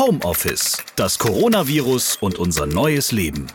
Homeoffice, 0.00 0.78
das 0.96 1.18
Coronavirus 1.18 2.16
und 2.22 2.38
unser 2.38 2.64
neues 2.64 3.12
Leben. 3.12 3.46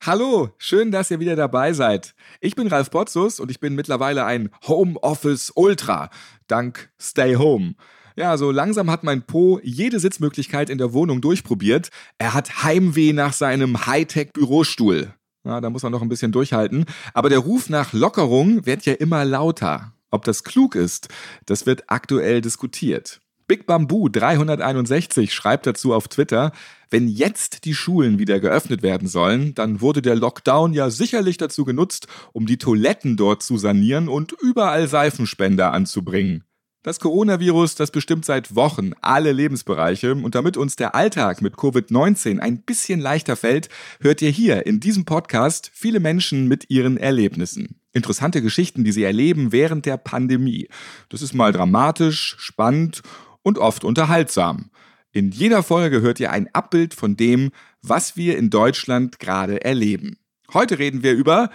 Hallo, 0.00 0.48
schön, 0.56 0.90
dass 0.90 1.10
ihr 1.10 1.20
wieder 1.20 1.36
dabei 1.36 1.74
seid. 1.74 2.14
Ich 2.40 2.54
bin 2.54 2.68
Ralf 2.68 2.90
Potzus 2.90 3.38
und 3.38 3.50
ich 3.50 3.60
bin 3.60 3.74
mittlerweile 3.74 4.24
ein 4.24 4.48
Homeoffice 4.66 5.52
Ultra, 5.54 6.08
dank 6.46 6.88
Stay 6.98 7.36
Home. 7.36 7.74
Ja, 8.16 8.38
so 8.38 8.50
langsam 8.50 8.90
hat 8.90 9.04
mein 9.04 9.26
Po 9.26 9.60
jede 9.62 10.00
Sitzmöglichkeit 10.00 10.70
in 10.70 10.78
der 10.78 10.94
Wohnung 10.94 11.20
durchprobiert. 11.20 11.90
Er 12.16 12.32
hat 12.32 12.62
Heimweh 12.62 13.12
nach 13.12 13.34
seinem 13.34 13.84
Hightech-Bürostuhl. 13.84 15.12
Ja, 15.44 15.60
da 15.60 15.70
muss 15.70 15.82
man 15.82 15.92
noch 15.92 16.02
ein 16.02 16.08
bisschen 16.08 16.32
durchhalten. 16.32 16.84
Aber 17.14 17.28
der 17.28 17.38
Ruf 17.38 17.70
nach 17.70 17.92
Lockerung 17.92 18.66
wird 18.66 18.84
ja 18.84 18.92
immer 18.94 19.24
lauter. 19.24 19.92
Ob 20.10 20.24
das 20.24 20.44
klug 20.44 20.74
ist, 20.74 21.08
das 21.46 21.66
wird 21.66 21.84
aktuell 21.86 22.40
diskutiert. 22.40 23.20
Big 23.46 23.66
Bamboo 23.66 24.08
361 24.08 25.32
schreibt 25.34 25.66
dazu 25.66 25.92
auf 25.92 26.06
Twitter, 26.06 26.52
wenn 26.88 27.08
jetzt 27.08 27.64
die 27.64 27.74
Schulen 27.74 28.18
wieder 28.18 28.38
geöffnet 28.38 28.82
werden 28.82 29.08
sollen, 29.08 29.54
dann 29.54 29.80
wurde 29.80 30.02
der 30.02 30.14
Lockdown 30.14 30.72
ja 30.72 30.88
sicherlich 30.90 31.36
dazu 31.36 31.64
genutzt, 31.64 32.06
um 32.32 32.46
die 32.46 32.58
Toiletten 32.58 33.16
dort 33.16 33.42
zu 33.42 33.58
sanieren 33.58 34.08
und 34.08 34.32
überall 34.40 34.86
Seifenspender 34.86 35.72
anzubringen. 35.72 36.44
Das 36.82 36.98
Coronavirus, 36.98 37.74
das 37.74 37.90
bestimmt 37.90 38.24
seit 38.24 38.56
Wochen 38.56 38.92
alle 39.02 39.32
Lebensbereiche 39.32 40.14
und 40.14 40.34
damit 40.34 40.56
uns 40.56 40.76
der 40.76 40.94
Alltag 40.94 41.42
mit 41.42 41.56
Covid-19 41.56 42.38
ein 42.38 42.62
bisschen 42.62 43.00
leichter 43.00 43.36
fällt, 43.36 43.68
hört 44.00 44.22
ihr 44.22 44.30
hier 44.30 44.64
in 44.64 44.80
diesem 44.80 45.04
Podcast 45.04 45.70
viele 45.74 46.00
Menschen 46.00 46.48
mit 46.48 46.70
ihren 46.70 46.96
Erlebnissen. 46.96 47.82
Interessante 47.92 48.40
Geschichten, 48.40 48.82
die 48.82 48.92
sie 48.92 49.04
erleben 49.04 49.52
während 49.52 49.84
der 49.84 49.98
Pandemie. 49.98 50.68
Das 51.10 51.20
ist 51.20 51.34
mal 51.34 51.52
dramatisch, 51.52 52.36
spannend 52.38 53.02
und 53.42 53.58
oft 53.58 53.84
unterhaltsam. 53.84 54.70
In 55.12 55.32
jeder 55.32 55.62
Folge 55.62 56.00
hört 56.00 56.18
ihr 56.18 56.30
ein 56.30 56.48
Abbild 56.54 56.94
von 56.94 57.14
dem, 57.14 57.50
was 57.82 58.16
wir 58.16 58.38
in 58.38 58.48
Deutschland 58.48 59.18
gerade 59.18 59.62
erleben. 59.62 60.16
Heute 60.54 60.78
reden 60.78 61.02
wir 61.02 61.12
über 61.12 61.50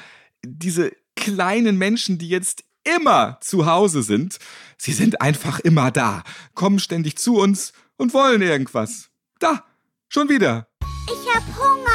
diese 0.45 0.91
kleinen 1.15 1.79
Menschen, 1.79 2.19
die 2.19 2.29
jetzt 2.29 2.63
immer 2.85 3.37
zu 3.41 3.65
Hause 3.65 4.03
sind. 4.03 4.37
Sie 4.77 4.93
sind 4.93 5.21
einfach 5.21 5.59
immer 5.59 5.91
da, 5.91 6.23
kommen 6.53 6.79
ständig 6.79 7.17
zu 7.17 7.37
uns 7.37 7.73
und 7.97 8.13
wollen 8.13 8.41
irgendwas. 8.41 9.09
Da, 9.39 9.63
schon 10.09 10.29
wieder. 10.29 10.67
Ich 11.07 11.33
hab 11.33 11.43
Hunger. 11.57 11.91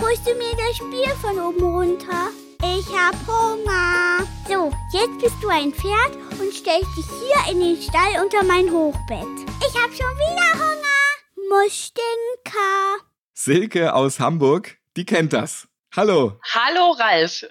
Holst 0.00 0.26
du 0.26 0.34
mir 0.34 0.54
das 0.56 0.76
Spiel 0.76 1.08
von 1.20 1.38
oben 1.38 1.62
runter? 1.62 2.28
Ich 2.62 2.86
hab 2.88 3.14
Hunger. 3.26 4.26
So, 4.48 4.72
jetzt 4.92 5.18
bist 5.20 5.36
du 5.42 5.48
ein 5.48 5.72
Pferd 5.72 6.16
und 6.40 6.52
stellst 6.52 6.96
dich 6.96 7.06
hier 7.06 7.52
in 7.52 7.60
den 7.60 7.80
Stall 7.80 8.22
unter 8.22 8.42
mein 8.44 8.70
Hochbett. 8.70 9.26
Ich 9.60 9.74
hab 9.80 9.90
schon 9.90 10.16
wieder 10.16 10.52
Hunger. 10.54 10.84
Mustinka. 11.50 13.04
Silke 13.32 13.94
aus 13.94 14.20
Hamburg, 14.20 14.78
die 14.96 15.04
kennt 15.04 15.32
das. 15.32 15.68
Hallo. 15.94 16.38
Hallo 16.52 16.92
Ralf. 16.92 17.44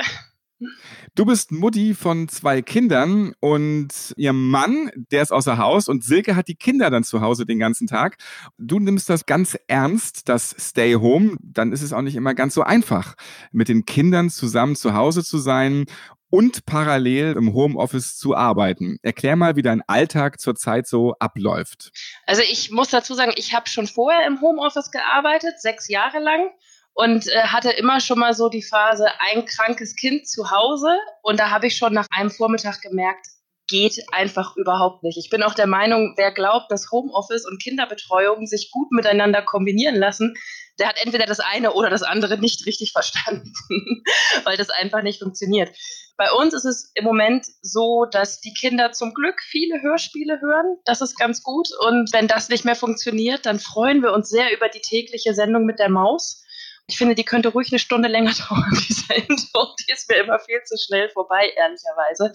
Du 1.16 1.26
bist 1.26 1.52
Mutti 1.52 1.94
von 1.94 2.28
zwei 2.28 2.62
Kindern 2.62 3.34
und 3.40 4.14
ihr 4.18 4.34
Mann, 4.34 4.92
der 5.12 5.22
ist 5.22 5.32
außer 5.32 5.58
Haus 5.58 5.88
und 5.88 6.04
Silke 6.04 6.36
hat 6.36 6.48
die 6.48 6.56
Kinder 6.56 6.90
dann 6.90 7.04
zu 7.04 7.22
Hause 7.22 7.46
den 7.46 7.60
ganzen 7.60 7.88
Tag. 7.88 8.18
Du 8.58 8.80
nimmst 8.80 9.10
das 9.10 9.26
ganz 9.26 9.58
ernst, 9.68 10.30
das 10.30 10.56
Stay 10.60 10.94
Home. 10.94 11.38
Dann 11.42 11.72
ist 11.72 11.82
es 11.82 11.94
auch 11.94 12.02
nicht 12.02 12.16
immer 12.16 12.34
ganz 12.34 12.54
so 12.54 12.64
einfach, 12.64 13.16
mit 13.52 13.68
den 13.68 13.86
Kindern 13.86 14.30
zusammen 14.30 14.76
zu 14.76 14.94
Hause 14.94 15.24
zu 15.24 15.38
sein 15.38 15.86
und 16.34 16.66
parallel 16.66 17.36
im 17.38 17.54
Homeoffice 17.54 18.18
zu 18.18 18.36
arbeiten. 18.36 18.98
Erklär 19.04 19.36
mal, 19.36 19.56
wie 19.56 19.62
dein 19.62 19.84
Alltag 19.84 20.40
zurzeit 20.40 20.88
so 20.88 21.14
abläuft. 21.20 21.92
Also 22.26 22.42
ich 22.42 22.72
muss 22.72 22.90
dazu 22.90 23.14
sagen, 23.14 23.34
ich 23.36 23.54
habe 23.54 23.70
schon 23.70 23.86
vorher 23.86 24.26
im 24.26 24.42
Homeoffice 24.42 24.90
gearbeitet, 24.90 25.62
sechs 25.62 25.90
Jahre 25.90 26.18
lang 26.20 26.50
und 26.94 27.28
äh, 27.28 27.42
hatte 27.44 27.72
immer 27.72 28.00
schon 28.00 28.20
mal 28.20 28.34
so 28.34 28.50
die 28.50 28.64
Phase, 28.64 29.08
ein 29.20 29.46
krankes 29.46 29.96
Kind 29.96 30.28
zu 30.28 30.52
Hause. 30.52 30.90
Und 31.22 31.40
da 31.40 31.50
habe 31.50 31.68
ich 31.68 31.78
schon 31.78 31.94
nach 31.94 32.08
einem 32.12 32.30
Vormittag 32.30 32.82
gemerkt, 32.82 33.26
geht 33.68 34.00
einfach 34.12 34.56
überhaupt 34.56 35.04
nicht. 35.04 35.18
Ich 35.18 35.30
bin 35.30 35.42
auch 35.42 35.54
der 35.54 35.68
Meinung, 35.68 36.14
wer 36.18 36.32
glaubt, 36.32 36.72
dass 36.72 36.92
Homeoffice 36.92 37.46
und 37.46 37.62
Kinderbetreuung 37.62 38.46
sich 38.46 38.70
gut 38.72 38.92
miteinander 38.92 39.42
kombinieren 39.42 39.96
lassen, 39.96 40.36
der 40.80 40.88
hat 40.88 40.98
entweder 41.04 41.26
das 41.26 41.40
eine 41.40 41.74
oder 41.74 41.90
das 41.90 42.04
andere 42.04 42.38
nicht 42.38 42.66
richtig 42.66 42.92
verstanden, 42.92 43.54
weil 44.44 44.58
das 44.58 44.70
einfach 44.70 45.02
nicht 45.02 45.20
funktioniert. 45.20 45.70
Bei 46.18 46.32
uns 46.32 46.54
ist 46.54 46.66
es 46.66 46.92
im 46.94 47.06
Moment 47.06 47.46
so, 47.62 48.06
dass 48.06 48.40
die 48.40 48.54
Kinder 48.54 48.92
zum 48.92 49.14
Glück 49.14 49.42
viele 49.42 49.82
Hörspiele 49.82 50.40
hören. 50.42 50.78
Das 50.86 51.02
ist 51.02 51.18
ganz 51.18 51.42
gut. 51.42 51.70
Und 51.88 52.14
wenn 52.14 52.28
das 52.28 52.50
nicht 52.50 52.66
mehr 52.66 52.76
funktioniert, 52.76 53.46
dann 53.48 53.60
freuen 53.60 54.04
wir 54.04 54.14
uns 54.14 54.30
sehr 54.30 54.56
über 54.56 54.70
die 54.70 54.82
tägliche 54.82 55.34
Sendung 55.34 55.66
mit 55.66 55.80
der 55.80 55.90
Maus 55.90 56.43
ich 56.88 56.98
finde, 56.98 57.16
die 57.16 57.24
könnte 57.24 57.50
ruhig 57.50 57.70
eine 57.72 57.80
Stunde 57.80 58.10
länger 58.10 58.34
dauern, 58.50 58.84
diese 58.88 59.14
Intro. 59.14 59.76
Die 59.80 59.92
ist 59.92 60.10
mir 60.10 60.18
immer 60.18 60.40
viel 60.40 60.62
zu 60.64 60.76
schnell 60.78 61.10
vorbei, 61.10 61.52
ehrlicherweise. 61.56 62.34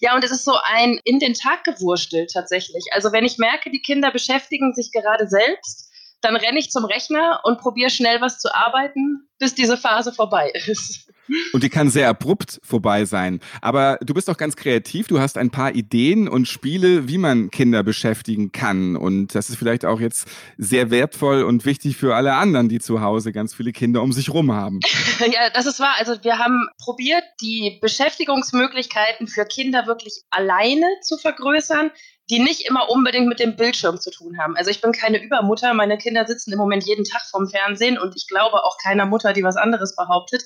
Ja, 0.00 0.14
und 0.14 0.24
es 0.24 0.30
ist 0.30 0.44
so 0.44 0.56
ein 0.62 1.00
in 1.04 1.18
den 1.18 1.34
Tag 1.34 1.64
gewurstelt 1.64 2.30
tatsächlich. 2.32 2.84
Also 2.92 3.12
wenn 3.12 3.24
ich 3.24 3.38
merke, 3.38 3.70
die 3.70 3.82
Kinder 3.82 4.10
beschäftigen 4.10 4.74
sich 4.74 4.92
gerade 4.92 5.28
selbst, 5.28 5.90
dann 6.20 6.36
renne 6.36 6.58
ich 6.58 6.70
zum 6.70 6.84
Rechner 6.84 7.40
und 7.44 7.60
probiere 7.60 7.90
schnell 7.90 8.20
was 8.20 8.38
zu 8.38 8.52
arbeiten, 8.54 9.28
bis 9.38 9.54
diese 9.54 9.76
Phase 9.76 10.12
vorbei 10.12 10.50
ist. 10.66 11.08
Und 11.52 11.62
die 11.62 11.68
kann 11.68 11.90
sehr 11.90 12.08
abrupt 12.08 12.60
vorbei 12.62 13.04
sein. 13.04 13.40
Aber 13.60 13.98
du 14.02 14.14
bist 14.14 14.28
doch 14.28 14.36
ganz 14.36 14.56
kreativ. 14.56 15.08
Du 15.08 15.20
hast 15.20 15.38
ein 15.38 15.50
paar 15.50 15.74
Ideen 15.74 16.28
und 16.28 16.48
Spiele, 16.48 17.08
wie 17.08 17.18
man 17.18 17.50
Kinder 17.50 17.82
beschäftigen 17.82 18.52
kann. 18.52 18.96
Und 18.96 19.34
das 19.34 19.50
ist 19.50 19.56
vielleicht 19.56 19.84
auch 19.84 20.00
jetzt 20.00 20.28
sehr 20.56 20.90
wertvoll 20.90 21.42
und 21.42 21.64
wichtig 21.64 21.96
für 21.96 22.14
alle 22.14 22.34
anderen, 22.34 22.68
die 22.68 22.80
zu 22.80 23.00
Hause 23.00 23.32
ganz 23.32 23.54
viele 23.54 23.72
Kinder 23.72 24.02
um 24.02 24.12
sich 24.12 24.30
rum 24.30 24.52
haben. 24.52 24.80
ja, 25.20 25.50
das 25.50 25.66
ist 25.66 25.80
wahr. 25.80 25.94
Also 25.98 26.22
wir 26.22 26.38
haben 26.38 26.68
probiert, 26.82 27.24
die 27.40 27.78
Beschäftigungsmöglichkeiten 27.80 29.26
für 29.26 29.44
Kinder 29.44 29.86
wirklich 29.86 30.22
alleine 30.30 30.86
zu 31.02 31.16
vergrößern 31.18 31.90
die 32.30 32.40
nicht 32.40 32.66
immer 32.68 32.90
unbedingt 32.90 33.26
mit 33.26 33.40
dem 33.40 33.56
Bildschirm 33.56 33.98
zu 33.98 34.10
tun 34.10 34.38
haben. 34.38 34.56
Also 34.56 34.70
ich 34.70 34.80
bin 34.80 34.92
keine 34.92 35.22
Übermutter, 35.22 35.72
meine 35.72 35.96
Kinder 35.96 36.26
sitzen 36.26 36.52
im 36.52 36.58
Moment 36.58 36.84
jeden 36.84 37.04
Tag 37.04 37.22
vorm 37.30 37.48
Fernsehen 37.48 37.98
und 37.98 38.14
ich 38.16 38.26
glaube 38.26 38.64
auch 38.64 38.76
keiner 38.82 39.06
Mutter, 39.06 39.32
die 39.32 39.42
was 39.42 39.56
anderes 39.56 39.96
behauptet. 39.96 40.42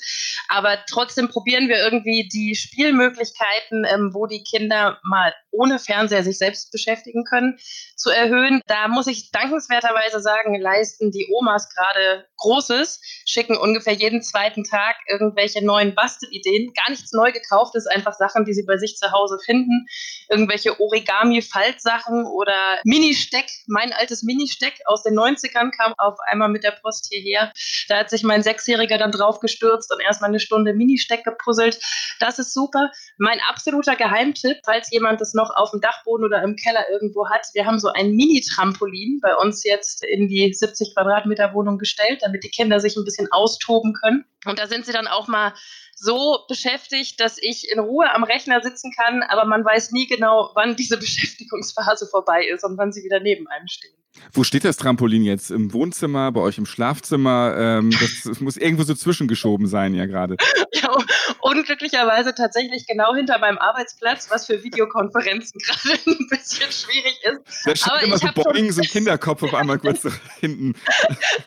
Aber 0.48 0.71
trotzdem 0.88 1.28
probieren 1.28 1.68
wir 1.68 1.78
irgendwie 1.78 2.28
die 2.28 2.54
Spielmöglichkeiten, 2.54 3.84
ähm, 3.84 4.10
wo 4.12 4.26
die 4.26 4.42
Kinder 4.42 4.98
mal 5.02 5.32
ohne 5.52 5.78
Fernseher 5.78 6.24
sich 6.24 6.38
selbst 6.38 6.72
beschäftigen 6.72 7.24
können, 7.24 7.58
zu 7.96 8.10
erhöhen. 8.10 8.60
Da 8.66 8.88
muss 8.88 9.06
ich 9.06 9.30
dankenswerterweise 9.30 10.20
sagen, 10.20 10.58
leisten 10.60 11.10
die 11.10 11.28
Omas 11.30 11.68
gerade 11.68 12.26
Großes, 12.38 13.00
schicken 13.26 13.56
ungefähr 13.56 13.92
jeden 13.92 14.22
zweiten 14.22 14.64
Tag 14.64 14.96
irgendwelche 15.08 15.64
neuen 15.64 15.94
Bastelideen. 15.94 16.72
Gar 16.74 16.90
nichts 16.90 17.12
neu 17.12 17.30
gekauft, 17.32 17.74
ist 17.76 17.86
einfach 17.86 18.14
Sachen, 18.14 18.44
die 18.44 18.54
sie 18.54 18.64
bei 18.64 18.78
sich 18.78 18.96
zu 18.96 19.12
Hause 19.12 19.38
finden. 19.44 19.86
Irgendwelche 20.28 20.80
Origami-Faltsachen 20.80 22.24
oder 22.24 22.80
Mini-Steck. 22.84 23.46
Mein 23.66 23.92
altes 23.92 24.22
Mini-Steck 24.22 24.80
aus 24.86 25.02
den 25.02 25.14
90ern 25.14 25.70
kam 25.76 25.94
auf 25.98 26.18
einmal 26.26 26.48
mit 26.48 26.64
der 26.64 26.72
Post 26.72 27.08
hierher. 27.10 27.52
Da 27.88 27.98
hat 27.98 28.10
sich 28.10 28.22
mein 28.22 28.42
Sechsjähriger 28.42 28.98
dann 28.98 29.12
drauf 29.12 29.40
gestürzt 29.40 29.92
und 29.92 30.00
erstmal 30.00 30.30
eine 30.30 30.40
Stunde 30.40 30.61
Mini-Steck 30.64 31.24
gepuzzelt. 31.24 31.78
Das 32.20 32.38
ist 32.38 32.54
super. 32.54 32.90
Mein 33.18 33.38
absoluter 33.48 33.96
Geheimtipp, 33.96 34.58
falls 34.64 34.90
jemand 34.90 35.20
das 35.20 35.34
noch 35.34 35.50
auf 35.54 35.70
dem 35.72 35.80
Dachboden 35.80 36.24
oder 36.24 36.42
im 36.42 36.56
Keller 36.56 36.84
irgendwo 36.90 37.28
hat, 37.28 37.46
wir 37.54 37.66
haben 37.66 37.78
so 37.78 37.88
ein 37.88 38.12
Mini-Trampolin 38.12 39.20
bei 39.20 39.34
uns 39.36 39.64
jetzt 39.64 40.04
in 40.04 40.28
die 40.28 40.52
70 40.52 40.94
Quadratmeter 40.94 41.52
Wohnung 41.54 41.78
gestellt, 41.78 42.20
damit 42.22 42.44
die 42.44 42.50
Kinder 42.50 42.80
sich 42.80 42.96
ein 42.96 43.04
bisschen 43.04 43.28
austoben 43.30 43.94
können. 43.94 44.24
Und 44.44 44.58
da 44.58 44.66
sind 44.66 44.86
sie 44.86 44.92
dann 44.92 45.06
auch 45.06 45.28
mal 45.28 45.54
so 45.94 46.44
beschäftigt, 46.48 47.20
dass 47.20 47.38
ich 47.38 47.70
in 47.70 47.78
Ruhe 47.78 48.12
am 48.12 48.24
Rechner 48.24 48.60
sitzen 48.60 48.92
kann, 48.96 49.22
aber 49.22 49.44
man 49.44 49.64
weiß 49.64 49.92
nie 49.92 50.06
genau, 50.06 50.50
wann 50.54 50.76
diese 50.76 50.96
Beschäftigungsphase 50.98 52.06
vorbei 52.06 52.44
ist 52.44 52.64
und 52.64 52.76
wann 52.78 52.92
sie 52.92 53.04
wieder 53.04 53.20
neben 53.20 53.46
einem 53.48 53.68
stehen. 53.68 54.01
Wo 54.32 54.44
steht 54.44 54.64
das 54.64 54.76
Trampolin 54.76 55.22
jetzt? 55.24 55.50
Im 55.50 55.72
Wohnzimmer, 55.72 56.32
bei 56.32 56.40
euch 56.40 56.58
im 56.58 56.66
Schlafzimmer? 56.66 57.54
Ähm, 57.56 57.90
das 58.24 58.40
muss 58.40 58.56
irgendwo 58.56 58.84
so 58.84 58.94
zwischengeschoben 58.94 59.66
sein, 59.66 59.94
ja 59.94 60.06
gerade. 60.06 60.36
Ja, 60.72 60.96
unglücklicherweise 61.40 62.34
tatsächlich 62.34 62.86
genau 62.86 63.14
hinter 63.14 63.38
meinem 63.38 63.58
Arbeitsplatz, 63.58 64.30
was 64.30 64.46
für 64.46 64.62
Videokonferenzen 64.62 65.60
gerade 65.66 65.98
ein 66.06 66.28
bisschen 66.28 66.70
schwierig 66.70 67.18
ist. 67.24 67.66
Da 67.66 67.76
steht 67.76 68.02
immer 68.06 68.18
so 68.18 68.28
Boing, 68.34 68.72
so 68.72 68.82
ein 68.82 68.88
Kinderkopf 68.90 69.42
auf 69.42 69.54
einmal 69.54 69.78
kurz 69.78 70.06
hinten. 70.40 70.74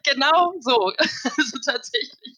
genau 0.03 0.53
so. 0.59 0.91
Also 0.97 1.57
tatsächlich. 1.65 2.35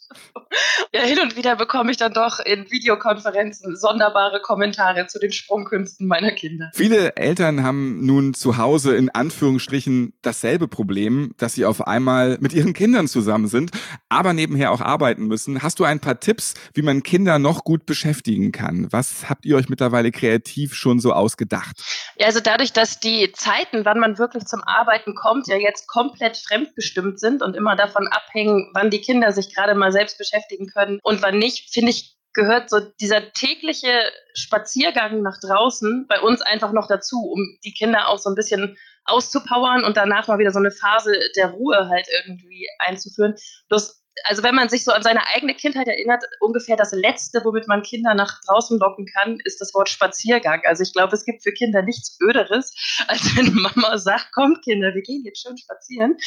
Ja, 0.94 1.02
hin 1.02 1.20
und 1.20 1.36
wieder 1.36 1.56
bekomme 1.56 1.92
ich 1.92 1.98
dann 1.98 2.14
doch 2.14 2.40
in 2.40 2.70
Videokonferenzen 2.72 3.76
sonderbare 3.76 4.42
Kommentare 4.42 5.08
zu 5.08 5.20
den 5.20 5.32
Sprungkünsten 5.32 6.08
meiner 6.08 6.32
Kinder. 6.32 6.72
Viele 6.74 7.16
Eltern 7.16 7.64
haben 7.64 8.06
nun 8.06 8.34
zu 8.34 8.58
Hause 8.58 8.96
in 8.96 9.10
Anführungsstrichen 9.10 10.14
dasselbe 10.22 10.68
Problem, 10.68 11.34
dass 11.38 11.54
sie 11.54 11.66
auf 11.66 11.86
einmal 11.86 12.38
mit 12.40 12.54
ihren 12.54 12.74
Kindern 12.74 13.08
zusammen 13.08 13.48
sind, 13.48 13.72
aber 14.10 14.34
nebenher 14.34 14.72
auch 14.72 14.82
arbeiten 14.82 15.28
müssen. 15.28 15.62
Hast 15.62 15.80
du 15.80 15.84
ein 15.84 16.00
paar 16.00 16.20
Tipps, 16.20 16.54
wie 16.74 16.82
man 16.82 17.04
Kinder 17.04 17.40
noch 17.40 17.64
gut 17.64 17.86
beschäftigen 17.86 18.52
kann? 18.52 18.88
Was 18.92 19.30
habt 19.30 19.46
ihr 19.46 19.56
euch 19.56 19.70
mittlerweile 19.70 20.12
kreativ 20.12 20.74
schon 20.74 21.00
so 21.00 21.14
ausgedacht? 21.14 21.82
Ja, 22.18 22.28
also 22.28 22.40
dadurch, 22.40 22.74
dass 22.74 23.00
die 23.00 23.32
Zeiten, 23.32 23.86
wann 23.86 24.00
man 24.00 24.18
wirklich 24.18 24.46
zum 24.46 24.62
Arbeiten 24.64 25.16
kommt, 25.16 25.48
ja 25.48 25.58
jetzt 25.58 25.88
komplett 25.88 26.38
fremdbestimmt 26.38 27.20
sind 27.20 27.42
und 27.42 27.56
immer 27.56 27.76
davon 27.76 28.08
abhängen, 28.08 28.70
wann 28.74 28.90
die 28.90 29.02
Kinder 29.02 29.32
sich 29.32 29.54
gerade 29.54 29.76
mal 29.76 29.92
selbst 29.92 30.18
beschäftigen 30.18 30.68
können 30.68 31.00
und 31.04 31.22
wann 31.22 31.38
nicht, 31.38 31.74
finde 31.74 31.92
ich, 31.92 32.18
gehört 32.38 32.70
so 32.70 32.80
dieser 33.02 33.34
tägliche 33.34 33.92
Spaziergang 34.36 35.22
nach 35.24 35.40
draußen 35.42 36.06
bei 36.08 36.22
uns 36.22 36.42
einfach 36.42 36.72
noch 36.72 36.88
dazu, 36.88 37.32
um 37.32 37.58
die 37.66 37.74
Kinder 37.74 38.08
auch 38.08 38.20
so 38.20 38.30
ein 38.30 38.36
bisschen 38.36 38.78
auszupowern 39.08 39.84
und 39.84 39.98
danach 39.98 40.28
mal 40.28 40.40
wieder 40.40 40.52
so 40.52 40.60
eine 40.60 40.72
Phase 40.72 41.20
der 41.36 41.52
Ruhe 41.52 41.90
halt 41.90 42.08
irgendwie 42.10 42.68
einzuführen. 42.80 43.36
Bloß 43.70 44.04
also 44.24 44.44
wenn 44.44 44.56
man 44.56 44.70
sich 44.70 44.84
so 44.84 44.92
an 44.92 45.04
seine 45.04 45.22
eigene 45.36 45.54
Kindheit 45.54 45.88
erinnert, 45.88 46.24
ungefähr 46.40 46.76
das 46.76 46.92
Letzte, 46.92 47.42
womit 47.44 47.68
man 47.68 47.84
Kinder 47.84 48.14
nach 48.14 48.42
draußen 48.48 48.80
locken 48.80 49.06
kann, 49.06 49.40
ist 49.44 49.62
das 49.62 49.74
Wort 49.74 49.90
Spaziergang. 49.90 50.62
Also 50.66 50.84
ich 50.84 50.94
glaube, 50.94 51.16
es 51.16 51.26
gibt 51.26 51.44
für 51.44 51.52
Kinder 51.52 51.82
nichts 51.82 52.18
Öderes, 52.22 52.74
als 53.08 53.36
wenn 53.36 53.54
Mama 53.54 53.98
sagt, 53.98 54.32
kommt 54.34 54.64
Kinder, 54.64 54.94
wir 54.94 55.02
gehen 55.02 55.24
jetzt 55.26 55.42
schön 55.42 55.58
spazieren. 55.58 56.18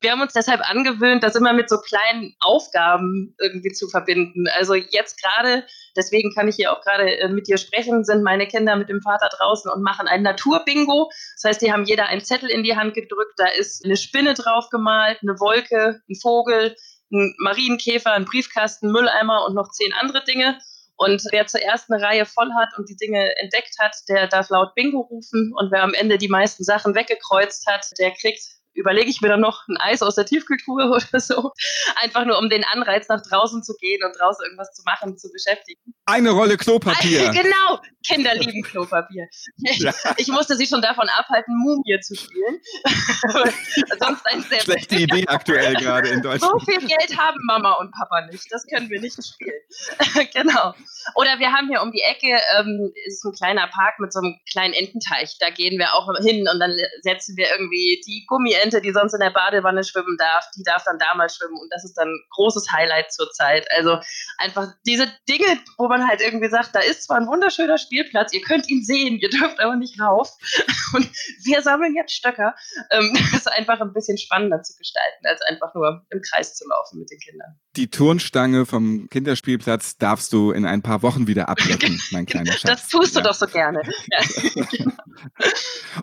Wir 0.00 0.12
haben 0.12 0.20
uns 0.20 0.32
deshalb 0.32 0.68
angewöhnt, 0.68 1.22
das 1.22 1.36
immer 1.36 1.52
mit 1.52 1.68
so 1.68 1.78
kleinen 1.78 2.34
Aufgaben 2.40 3.34
irgendwie 3.40 3.72
zu 3.72 3.88
verbinden. 3.88 4.46
Also 4.56 4.74
jetzt 4.74 5.20
gerade, 5.22 5.64
deswegen 5.96 6.32
kann 6.34 6.48
ich 6.48 6.56
hier 6.56 6.72
auch 6.72 6.80
gerade 6.82 7.18
äh, 7.18 7.28
mit 7.28 7.48
dir 7.48 7.58
sprechen, 7.58 8.04
sind 8.04 8.22
meine 8.22 8.46
Kinder 8.46 8.76
mit 8.76 8.88
dem 8.88 9.00
Vater 9.02 9.28
draußen 9.36 9.70
und 9.70 9.82
machen 9.82 10.06
ein 10.06 10.22
Naturbingo. 10.22 11.10
Das 11.36 11.50
heißt, 11.50 11.62
die 11.62 11.72
haben 11.72 11.84
jeder 11.84 12.06
einen 12.06 12.24
Zettel 12.24 12.50
in 12.50 12.62
die 12.62 12.76
Hand 12.76 12.94
gedrückt, 12.94 13.34
da 13.36 13.46
ist 13.46 13.84
eine 13.84 13.96
Spinne 13.96 14.34
drauf 14.34 14.68
gemalt, 14.70 15.18
eine 15.22 15.38
Wolke, 15.40 16.00
ein 16.08 16.16
Vogel, 16.16 16.76
ein 17.12 17.34
Marienkäfer, 17.38 18.12
ein 18.12 18.24
Briefkasten, 18.24 18.90
Mülleimer 18.90 19.44
und 19.46 19.54
noch 19.54 19.70
zehn 19.70 19.92
andere 19.94 20.24
Dinge. 20.24 20.58
Und 20.96 21.22
wer 21.30 21.46
zuerst 21.46 21.90
eine 21.90 22.02
Reihe 22.02 22.26
voll 22.26 22.50
hat 22.54 22.76
und 22.76 22.88
die 22.88 22.96
Dinge 22.96 23.34
entdeckt 23.38 23.76
hat, 23.78 23.96
der 24.08 24.26
darf 24.26 24.50
laut 24.50 24.74
Bingo 24.74 25.00
rufen. 25.00 25.52
Und 25.56 25.72
wer 25.72 25.82
am 25.82 25.94
Ende 25.94 26.18
die 26.18 26.28
meisten 26.28 26.62
Sachen 26.62 26.94
weggekreuzt 26.94 27.66
hat, 27.66 27.90
der 27.98 28.10
kriegt 28.10 28.42
überlege 28.74 29.10
ich 29.10 29.20
mir 29.20 29.28
dann 29.28 29.40
noch 29.40 29.66
ein 29.68 29.76
Eis 29.76 30.02
aus 30.02 30.14
der 30.14 30.26
Tiefkultur 30.26 30.90
oder 30.90 31.20
so. 31.20 31.52
Einfach 31.96 32.24
nur, 32.24 32.38
um 32.38 32.48
den 32.48 32.64
Anreiz 32.64 33.08
nach 33.08 33.22
draußen 33.22 33.62
zu 33.62 33.74
gehen 33.80 34.02
und 34.04 34.18
draußen 34.18 34.44
irgendwas 34.44 34.72
zu 34.72 34.82
machen, 34.84 35.16
zu 35.18 35.30
beschäftigen. 35.32 35.80
Eine 36.06 36.30
Rolle 36.30 36.56
Klopapier. 36.56 37.30
genau, 37.30 37.80
Kinder 38.06 38.34
lieben 38.34 38.62
Klopapier. 38.62 39.28
Ja. 39.80 39.92
Ich 40.16 40.28
musste 40.28 40.56
sie 40.56 40.66
schon 40.66 40.82
davon 40.82 41.08
abhalten, 41.08 41.56
Mumie 41.56 41.98
zu 42.00 42.14
spielen. 42.14 42.60
Sonst 43.98 44.26
ein 44.26 44.42
sehr 44.42 44.60
Schlechte 44.60 44.96
Idee 44.96 45.26
aktuell 45.26 45.74
gerade 45.74 46.08
in 46.08 46.22
Deutschland. 46.22 46.60
So 46.60 46.72
viel 46.72 46.86
Geld 46.86 47.16
haben 47.16 47.38
Mama 47.46 47.74
und 47.74 47.92
Papa 47.92 48.26
nicht. 48.26 48.46
Das 48.50 48.66
können 48.66 48.90
wir 48.90 49.00
nicht 49.00 49.16
spielen. 49.24 49.60
genau. 50.34 50.74
Oder 51.14 51.38
wir 51.38 51.52
haben 51.52 51.68
hier 51.68 51.82
um 51.82 51.92
die 51.92 52.02
Ecke, 52.02 52.40
ähm, 52.58 52.92
ist 53.06 53.24
ein 53.24 53.32
kleiner 53.32 53.68
Park 53.68 53.98
mit 54.00 54.12
so 54.12 54.20
einem 54.20 54.36
kleinen 54.50 54.74
Ententeich. 54.74 55.36
Da 55.38 55.50
gehen 55.50 55.78
wir 55.78 55.94
auch 55.94 56.08
hin 56.22 56.46
und 56.52 56.58
dann 56.58 56.76
setzen 57.02 57.36
wir 57.36 57.48
irgendwie 57.50 58.00
die 58.06 58.26
Gummiente, 58.60 58.80
die 58.80 58.92
sonst 58.92 59.14
in 59.14 59.20
der 59.20 59.30
Badewanne 59.30 59.84
schwimmen 59.84 60.16
darf, 60.18 60.44
die 60.56 60.62
darf 60.62 60.84
dann 60.84 60.98
da 60.98 61.14
mal 61.16 61.28
schwimmen. 61.28 61.58
Und 61.60 61.68
das 61.72 61.84
ist 61.84 61.94
dann 61.94 62.08
ein 62.08 62.20
großes 62.30 62.70
Highlight 62.72 63.12
zur 63.12 63.30
Zeit. 63.32 63.66
Also 63.76 63.98
einfach 64.38 64.72
diese 64.86 65.06
Dinge, 65.28 65.58
wo 65.78 65.88
man 65.88 66.06
halt 66.06 66.20
irgendwie 66.20 66.48
sagt, 66.48 66.74
da 66.74 66.80
ist 66.80 67.04
zwar 67.04 67.18
ein 67.18 67.26
wunderschöner 67.26 67.78
Spielplatz, 67.78 68.32
ihr 68.32 68.42
könnt 68.42 68.68
ihn 68.68 68.84
sehen, 68.84 69.18
ihr 69.18 69.30
dürft 69.30 69.60
aber 69.60 69.76
nicht 69.76 70.00
rauf. 70.00 70.30
Und 70.94 71.10
wir 71.44 71.62
sammeln 71.62 71.94
jetzt 71.94 72.12
Stöcker. 72.12 72.54
Ähm, 72.90 73.12
das 73.32 73.40
ist 73.40 73.52
einfach 73.52 73.80
ein 73.80 73.92
bisschen 73.92 74.18
spannender 74.18 74.62
zu 74.62 74.76
gestalten, 74.76 75.26
als 75.26 75.40
einfach 75.42 75.74
nur 75.74 76.04
im 76.10 76.20
Kreis 76.22 76.54
zu 76.54 76.66
laufen 76.68 77.00
mit 77.00 77.10
den 77.10 77.18
Kindern. 77.18 77.58
Die 77.76 77.88
Turnstange 77.88 78.66
vom 78.66 79.08
Kinderspielplatz 79.08 79.96
darfst 79.96 80.32
du 80.32 80.50
in 80.50 80.66
ein 80.66 80.82
paar 80.82 81.02
Wochen 81.02 81.26
wieder 81.26 81.48
abdecken, 81.48 82.00
mein 82.10 82.26
kleiner 82.26 82.52
Schatz. 82.52 82.62
Das 82.62 82.88
tust 82.88 83.14
du 83.14 83.20
ja. 83.20 83.26
doch 83.26 83.34
so 83.34 83.46
gerne. 83.46 83.82
Ja. 84.10 84.90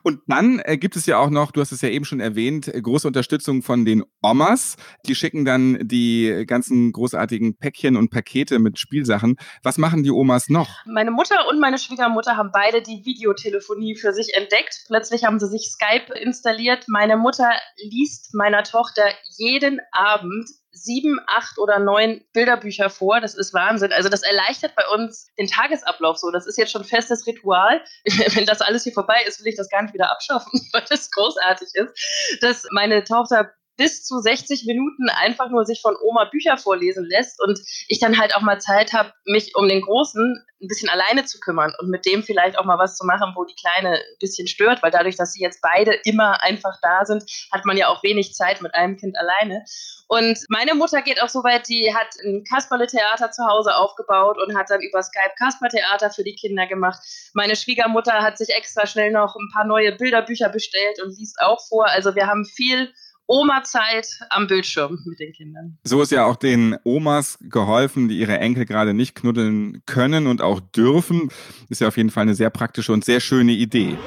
Und 0.04 0.22
dann 0.28 0.60
äh, 0.60 0.78
gibt 0.78 0.96
es 0.96 1.06
ja 1.06 1.18
auch 1.18 1.30
noch, 1.30 1.52
du 1.52 1.62
hast 1.62 1.72
es 1.72 1.82
ja 1.82 1.90
eben 1.90 2.06
schon 2.06 2.20
erwähnt, 2.20 2.47
äh, 2.48 2.82
große 2.82 3.08
Unterstützung 3.08 3.62
von 3.62 3.86
den 3.86 4.04
Omas. 4.22 4.76
Die 5.06 5.16
schicken 5.16 5.46
dann 5.46 5.88
die 5.88 6.44
ganzen 6.48 6.92
großartigen 6.92 7.58
Päckchen 7.58 7.96
und 7.96 8.10
Pakete 8.10 8.60
mit 8.60 8.80
Spielsachen. 8.80 9.36
Was 9.64 9.78
machen 9.78 10.04
die 10.04 10.12
Omas 10.12 10.50
noch? 10.50 10.86
Meine 10.86 11.12
Mutter 11.12 11.48
und 11.50 11.60
meine 11.60 11.78
Schwiegermutter 11.78 12.38
haben 12.38 12.52
beide 12.54 12.82
die 12.82 13.06
Videotelefonie 13.06 13.96
für 13.96 14.14
sich 14.14 14.34
entdeckt. 14.36 14.86
Plötzlich 14.88 15.24
haben 15.24 15.40
sie 15.40 15.48
sich 15.48 15.70
Skype 15.70 16.14
installiert. 16.22 16.86
Meine 16.88 17.18
Mutter 17.18 17.50
liest 17.78 18.34
meiner 18.34 18.64
Tochter 18.64 19.04
jeden 19.38 19.80
Abend 19.92 20.50
sieben, 20.84 21.20
acht 21.28 21.58
oder 21.58 21.80
neun 21.80 22.22
Bilderbücher 22.34 22.90
vor. 22.90 23.20
Das 23.22 23.36
ist 23.36 23.54
Wahnsinn. 23.54 23.92
Also 23.92 24.10
das 24.10 24.24
erleichtert 24.24 24.76
bei 24.76 24.88
uns 24.94 25.30
den 25.38 25.48
Tagesablauf 25.48 26.18
so. 26.18 26.32
Das 26.32 26.48
ist 26.48 26.58
jetzt 26.58 26.72
schon 26.72 26.84
festes 26.84 27.28
Ritual. 27.28 27.82
Wenn 28.34 28.46
das 28.46 28.62
alles 28.62 28.84
hier 28.84 28.94
vorbei 28.94 29.22
ist, 29.28 29.40
will 29.40 29.48
ich 29.48 29.58
das 29.58 29.70
gar 29.70 29.82
nicht 29.82 29.94
wieder 29.94 30.12
abschaffen, 30.12 30.52
weil 30.74 30.84
das 30.90 31.12
großartig 31.12 31.70
ist, 31.74 32.42
dass 32.42 32.68
meine 32.72 33.04
Tochter 33.04 33.52
bis 33.78 34.04
zu 34.04 34.20
60 34.20 34.66
Minuten 34.66 35.10
einfach 35.10 35.50
nur 35.50 35.66
sich 35.66 35.82
von 35.82 35.96
Oma 36.02 36.26
Bücher 36.26 36.58
vorlesen 36.58 37.06
lässt 37.06 37.42
und 37.42 37.60
ich 37.88 38.00
dann 38.00 38.20
halt 38.20 38.36
auch 38.36 38.42
mal 38.42 38.60
Zeit 38.60 38.94
habe, 38.94 39.14
mich 39.26 39.56
um 39.56 39.68
den 39.70 39.82
Großen 39.82 40.44
ein 40.62 40.68
bisschen 40.68 40.90
alleine 40.90 41.24
zu 41.26 41.40
kümmern 41.40 41.74
und 41.80 41.90
mit 41.90 42.06
dem 42.06 42.24
vielleicht 42.24 42.58
auch 42.58 42.66
mal 42.66 42.80
was 42.80 42.98
zu 42.98 43.06
machen, 43.06 43.34
wo 43.36 43.46
die 43.46 43.56
Kleine 43.56 43.98
ein 43.98 44.18
bisschen 44.20 44.48
stört, 44.48 44.82
weil 44.82 44.92
dadurch, 44.92 45.16
dass 45.16 45.34
sie 45.34 45.42
jetzt 45.42 45.62
beide 45.62 45.94
immer 46.04 46.42
einfach 46.44 46.78
da 46.82 47.06
sind, 47.06 47.24
hat 47.52 47.66
man 47.66 47.78
ja 47.78 47.90
auch 47.90 48.02
wenig 48.04 48.34
Zeit 48.34 48.62
mit 48.62 48.74
einem 48.74 48.98
Kind 48.98 49.16
alleine. 49.18 49.64
Und 50.08 50.40
meine 50.50 50.74
Mutter 50.74 51.02
geht 51.02 51.22
auch 51.22 51.30
so 51.30 51.44
weit, 51.44 51.68
die 51.68 51.94
hat 51.94 52.08
ein 52.24 52.44
Kasperle-Theater 52.50 53.30
zu 53.32 53.46
Hause 53.46 53.76
aufgebaut 53.76 54.38
und 54.42 54.58
hat 54.58 54.70
dann 54.70 54.82
über 54.82 55.04
Skype 55.04 55.36
Kasper-Theater 55.38 56.10
für 56.12 56.24
die 56.24 56.36
Kinder 56.36 56.66
gemacht. 56.66 57.00
Meine 57.34 57.56
Schwiegermutter 57.56 58.24
hat 58.24 58.38
sich 58.38 58.50
extra 58.50 58.88
schnell 58.88 59.12
noch 59.12 59.36
ein 59.36 59.50
paar 59.54 59.66
neue 59.66 59.92
Bilderbücher 59.92 60.50
bestellt 60.50 61.02
und 61.04 61.18
liest 61.18 61.40
auch 61.42 61.60
vor. 61.68 61.88
Also 61.88 62.16
wir 62.16 62.26
haben 62.26 62.46
viel 62.46 62.92
Oma-Zeit 63.28 64.08
am 64.30 64.48
Bildschirm 64.48 65.00
mit 65.06 65.20
den 65.20 65.34
Kindern. 65.34 65.78
So 65.84 66.02
ist 66.02 66.12
ja 66.12 66.26
auch 66.26 66.38
den 66.38 66.78
Omas 66.84 67.38
geholfen, 67.42 68.08
die 68.08 68.18
ihre 68.18 68.40
Enkel 68.40 68.66
gerade 68.66 68.94
nicht 68.94 69.16
knuddeln 69.16 69.84
können 69.86 70.28
und 70.28 70.42
auch 70.42 70.60
dürfen. 70.60 71.30
Ist 71.70 71.82
ja 71.82 71.90
auf 71.90 71.98
jeden 71.98 72.10
Fall 72.10 72.24
eine 72.24 72.36
sehr 72.36 72.50
praktische 72.50 72.94
und 72.94 73.04
sehr 73.06 73.20
schöne 73.20 73.52
Idee 73.52 73.98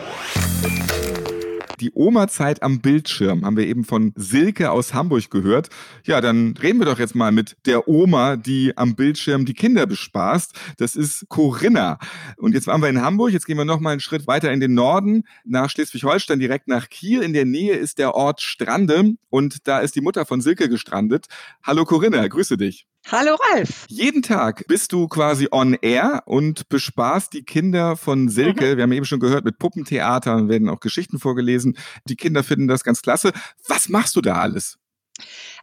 die 1.80 1.92
Oma-Zeit 1.94 2.62
am 2.62 2.80
Bildschirm 2.80 3.44
haben 3.44 3.56
wir 3.56 3.66
eben 3.66 3.84
von 3.84 4.12
Silke 4.16 4.70
aus 4.70 4.94
Hamburg 4.94 5.30
gehört. 5.30 5.68
Ja, 6.04 6.20
dann 6.20 6.54
reden 6.62 6.78
wir 6.78 6.86
doch 6.86 6.98
jetzt 6.98 7.14
mal 7.14 7.32
mit 7.32 7.56
der 7.66 7.88
Oma, 7.88 8.36
die 8.36 8.76
am 8.76 8.94
Bildschirm 8.94 9.44
die 9.44 9.54
Kinder 9.54 9.86
bespaßt. 9.86 10.54
Das 10.78 10.96
ist 10.96 11.28
Corinna. 11.28 11.98
Und 12.36 12.54
jetzt 12.54 12.66
waren 12.66 12.82
wir 12.82 12.88
in 12.88 13.00
Hamburg, 13.00 13.32
jetzt 13.32 13.46
gehen 13.46 13.56
wir 13.56 13.64
noch 13.64 13.80
mal 13.80 13.90
einen 13.90 14.00
Schritt 14.00 14.26
weiter 14.26 14.52
in 14.52 14.60
den 14.60 14.74
Norden, 14.74 15.24
nach 15.44 15.70
Schleswig-Holstein, 15.70 16.38
direkt 16.38 16.68
nach 16.68 16.88
Kiel. 16.88 17.22
In 17.22 17.32
der 17.32 17.44
Nähe 17.44 17.74
ist 17.74 17.98
der 17.98 18.14
Ort 18.14 18.40
Strande 18.40 19.14
und 19.30 19.66
da 19.66 19.80
ist 19.80 19.96
die 19.96 20.00
Mutter 20.00 20.26
von 20.26 20.40
Silke 20.40 20.68
gestrandet. 20.68 21.26
Hallo 21.62 21.84
Corinna, 21.84 22.26
grüße 22.26 22.56
dich. 22.56 22.89
Hallo 23.08 23.36
Ralf. 23.52 23.86
Jeden 23.88 24.22
Tag 24.22 24.66
bist 24.68 24.92
du 24.92 25.08
quasi 25.08 25.48
on 25.50 25.74
air 25.74 26.22
und 26.26 26.68
bespaßt 26.68 27.32
die 27.32 27.42
Kinder 27.42 27.96
von 27.96 28.28
Silke. 28.28 28.72
Mhm. 28.72 28.76
Wir 28.76 28.82
haben 28.84 28.92
eben 28.92 29.06
schon 29.06 29.20
gehört, 29.20 29.44
mit 29.44 29.58
Puppentheater 29.58 30.48
werden 30.48 30.68
auch 30.68 30.80
Geschichten 30.80 31.18
vorgelesen. 31.18 31.76
Die 32.04 32.16
Kinder 32.16 32.44
finden 32.44 32.68
das 32.68 32.84
ganz 32.84 33.02
klasse. 33.02 33.32
Was 33.66 33.88
machst 33.88 34.14
du 34.16 34.20
da 34.20 34.36
alles? 34.36 34.78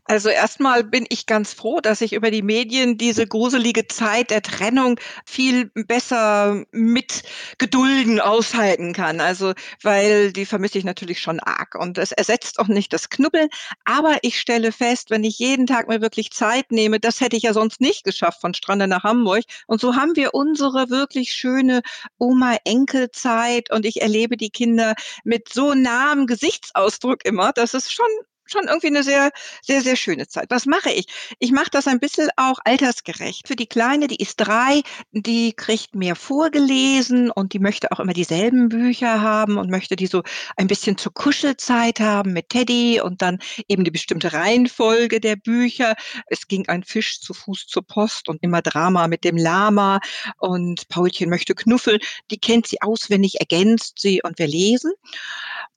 Also 0.09 0.29
erstmal 0.29 0.85
bin 0.85 1.05
ich 1.09 1.25
ganz 1.25 1.51
froh, 1.53 1.81
dass 1.81 1.99
ich 1.99 2.13
über 2.13 2.31
die 2.31 2.41
Medien 2.41 2.97
diese 2.97 3.27
gruselige 3.27 3.87
Zeit 3.87 4.31
der 4.31 4.41
Trennung 4.41 4.97
viel 5.25 5.65
besser 5.73 6.63
mit 6.71 7.23
Gedulden 7.57 8.21
aushalten 8.21 8.93
kann. 8.93 9.19
Also, 9.19 9.53
weil 9.83 10.31
die 10.31 10.45
vermisse 10.45 10.77
ich 10.77 10.85
natürlich 10.85 11.19
schon 11.19 11.41
arg 11.41 11.75
und 11.75 11.97
es 11.97 12.13
ersetzt 12.13 12.59
auch 12.59 12.67
nicht 12.69 12.93
das 12.93 13.09
Knubbeln. 13.09 13.49
Aber 13.83 14.17
ich 14.21 14.39
stelle 14.39 14.71
fest, 14.71 15.09
wenn 15.09 15.25
ich 15.25 15.39
jeden 15.39 15.67
Tag 15.67 15.89
mir 15.89 15.99
wirklich 16.01 16.31
Zeit 16.31 16.71
nehme, 16.71 17.01
das 17.01 17.19
hätte 17.19 17.35
ich 17.35 17.43
ja 17.43 17.53
sonst 17.53 17.81
nicht 17.81 18.05
geschafft 18.05 18.39
von 18.39 18.53
Strande 18.53 18.87
nach 18.87 19.03
Hamburg. 19.03 19.43
Und 19.67 19.81
so 19.81 19.95
haben 19.95 20.15
wir 20.15 20.33
unsere 20.33 20.89
wirklich 20.89 21.33
schöne 21.33 21.81
Oma-Enkel-Zeit 22.17 23.71
und 23.71 23.85
ich 23.85 24.01
erlebe 24.01 24.37
die 24.37 24.51
Kinder 24.51 24.95
mit 25.25 25.49
so 25.51 25.73
nahem 25.73 26.27
Gesichtsausdruck 26.27 27.25
immer, 27.25 27.51
dass 27.51 27.73
es 27.73 27.91
schon 27.91 28.07
schon 28.47 28.67
irgendwie 28.67 28.87
eine 28.87 29.03
sehr, 29.03 29.31
sehr, 29.61 29.81
sehr 29.81 29.95
schöne 29.95 30.27
Zeit. 30.27 30.47
Was 30.49 30.65
mache 30.65 30.91
ich? 30.91 31.07
Ich 31.39 31.51
mache 31.51 31.69
das 31.71 31.87
ein 31.87 31.99
bisschen 31.99 32.29
auch 32.35 32.59
altersgerecht. 32.63 33.47
Für 33.47 33.55
die 33.55 33.67
Kleine, 33.67 34.07
die 34.07 34.21
ist 34.21 34.37
drei, 34.37 34.81
die 35.11 35.53
kriegt 35.53 35.95
mehr 35.95 36.15
vorgelesen 36.15 37.31
und 37.31 37.53
die 37.53 37.59
möchte 37.59 37.91
auch 37.91 37.99
immer 37.99 38.13
dieselben 38.13 38.69
Bücher 38.69 39.21
haben 39.21 39.57
und 39.57 39.69
möchte 39.69 39.95
die 39.95 40.07
so 40.07 40.23
ein 40.55 40.67
bisschen 40.67 40.97
zur 40.97 41.13
Kuschelzeit 41.13 41.99
haben 41.99 42.33
mit 42.33 42.49
Teddy 42.49 43.01
und 43.01 43.21
dann 43.21 43.39
eben 43.67 43.83
die 43.83 43.91
bestimmte 43.91 44.33
Reihenfolge 44.33 45.19
der 45.19 45.35
Bücher. 45.35 45.95
Es 46.27 46.47
ging 46.47 46.67
ein 46.67 46.83
Fisch 46.83 47.19
zu 47.21 47.33
Fuß 47.33 47.67
zur 47.67 47.85
Post 47.85 48.29
und 48.29 48.41
immer 48.43 48.61
Drama 48.61 49.07
mit 49.07 49.23
dem 49.23 49.37
Lama 49.37 49.99
und 50.37 50.87
Paulchen 50.89 51.29
möchte 51.29 51.55
knuffeln. 51.55 51.99
Die 52.31 52.39
kennt 52.39 52.67
sie 52.67 52.81
auswendig, 52.81 53.39
ergänzt 53.39 53.99
sie 53.99 54.21
und 54.23 54.39
wir 54.39 54.47
lesen. 54.47 54.91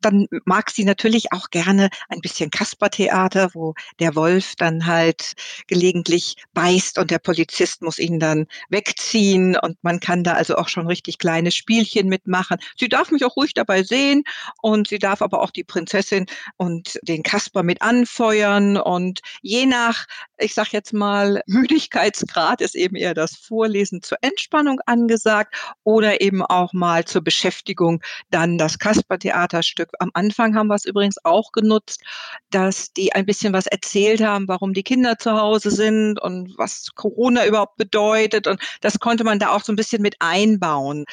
Dann 0.00 0.26
mag 0.44 0.70
sie 0.70 0.84
natürlich 0.84 1.32
auch 1.32 1.50
gerne 1.50 1.90
ein 2.08 2.20
bisschen 2.20 2.50
Kaspertheater, 2.60 3.54
wo 3.54 3.72
der 4.00 4.14
Wolf 4.14 4.54
dann 4.54 4.84
halt 4.84 5.32
gelegentlich 5.66 6.36
beißt 6.52 6.98
und 6.98 7.10
der 7.10 7.18
Polizist 7.18 7.80
muss 7.80 7.98
ihn 7.98 8.20
dann 8.20 8.46
wegziehen 8.68 9.56
und 9.56 9.78
man 9.82 9.98
kann 9.98 10.24
da 10.24 10.34
also 10.34 10.56
auch 10.56 10.68
schon 10.68 10.86
richtig 10.86 11.16
kleine 11.16 11.52
Spielchen 11.52 12.08
mitmachen. 12.08 12.58
Sie 12.76 12.90
darf 12.90 13.10
mich 13.12 13.24
auch 13.24 13.34
ruhig 13.36 13.54
dabei 13.54 13.82
sehen 13.82 14.24
und 14.60 14.88
sie 14.88 14.98
darf 14.98 15.22
aber 15.22 15.40
auch 15.40 15.52
die 15.52 15.64
Prinzessin 15.64 16.26
und 16.58 16.98
den 17.00 17.22
Kasper 17.22 17.62
mit 17.62 17.80
anfeuern 17.80 18.76
und 18.76 19.20
je 19.40 19.64
nach, 19.64 20.04
ich 20.36 20.52
sag 20.52 20.74
jetzt 20.74 20.92
mal, 20.92 21.40
Müdigkeitsgrad 21.46 22.60
ist 22.60 22.74
eben 22.74 22.96
eher 22.96 23.14
das 23.14 23.36
Vorlesen 23.36 24.02
zur 24.02 24.18
Entspannung 24.20 24.80
angesagt 24.84 25.54
oder 25.82 26.20
eben 26.20 26.42
auch 26.42 26.74
mal 26.74 27.06
zur 27.06 27.22
Beschäftigung 27.22 28.02
dann 28.28 28.58
das 28.58 28.78
Kaspertheaterstück. 28.78 29.92
Am 29.98 30.10
Anfang 30.12 30.54
haben 30.54 30.66
wir 30.66 30.74
es 30.74 30.84
übrigens 30.84 31.16
auch 31.24 31.52
genutzt, 31.52 32.02
dass 32.50 32.92
die 32.92 33.12
ein 33.12 33.26
bisschen 33.26 33.52
was 33.52 33.66
erzählt 33.66 34.21
haben, 34.21 34.49
warum 34.49 34.73
die 34.73 34.83
Kinder 34.83 35.19
zu 35.19 35.33
Hause 35.33 35.71
sind 35.71 36.21
und 36.21 36.57
was 36.57 36.88
Corona 36.95 37.47
überhaupt 37.47 37.76
bedeutet. 37.76 38.47
Und 38.47 38.61
das 38.80 38.99
konnte 38.99 39.25
man 39.25 39.38
da 39.38 39.50
auch 39.50 39.62
so 39.62 39.73
ein 39.73 39.76
bisschen 39.76 40.02
mit 40.02 40.16
einbauen. 40.21 41.04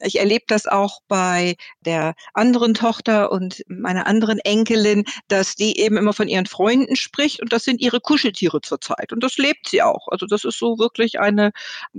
Ich 0.00 0.18
erlebe 0.18 0.44
das 0.48 0.66
auch 0.66 1.00
bei 1.08 1.56
der 1.80 2.14
anderen 2.34 2.74
Tochter 2.74 3.32
und 3.32 3.62
meiner 3.68 4.06
anderen 4.06 4.38
Enkelin, 4.38 5.04
dass 5.28 5.54
die 5.54 5.78
eben 5.78 5.96
immer 5.96 6.12
von 6.12 6.28
ihren 6.28 6.46
Freunden 6.46 6.96
spricht 6.96 7.40
und 7.40 7.52
das 7.52 7.64
sind 7.64 7.80
ihre 7.80 8.00
Kuscheltiere 8.00 8.60
zurzeit. 8.60 9.12
Und 9.12 9.22
das 9.22 9.38
lebt 9.38 9.68
sie 9.68 9.82
auch. 9.82 10.08
Also 10.08 10.26
das 10.26 10.44
ist 10.44 10.58
so 10.58 10.78
wirklich 10.78 11.20
eine, 11.20 11.52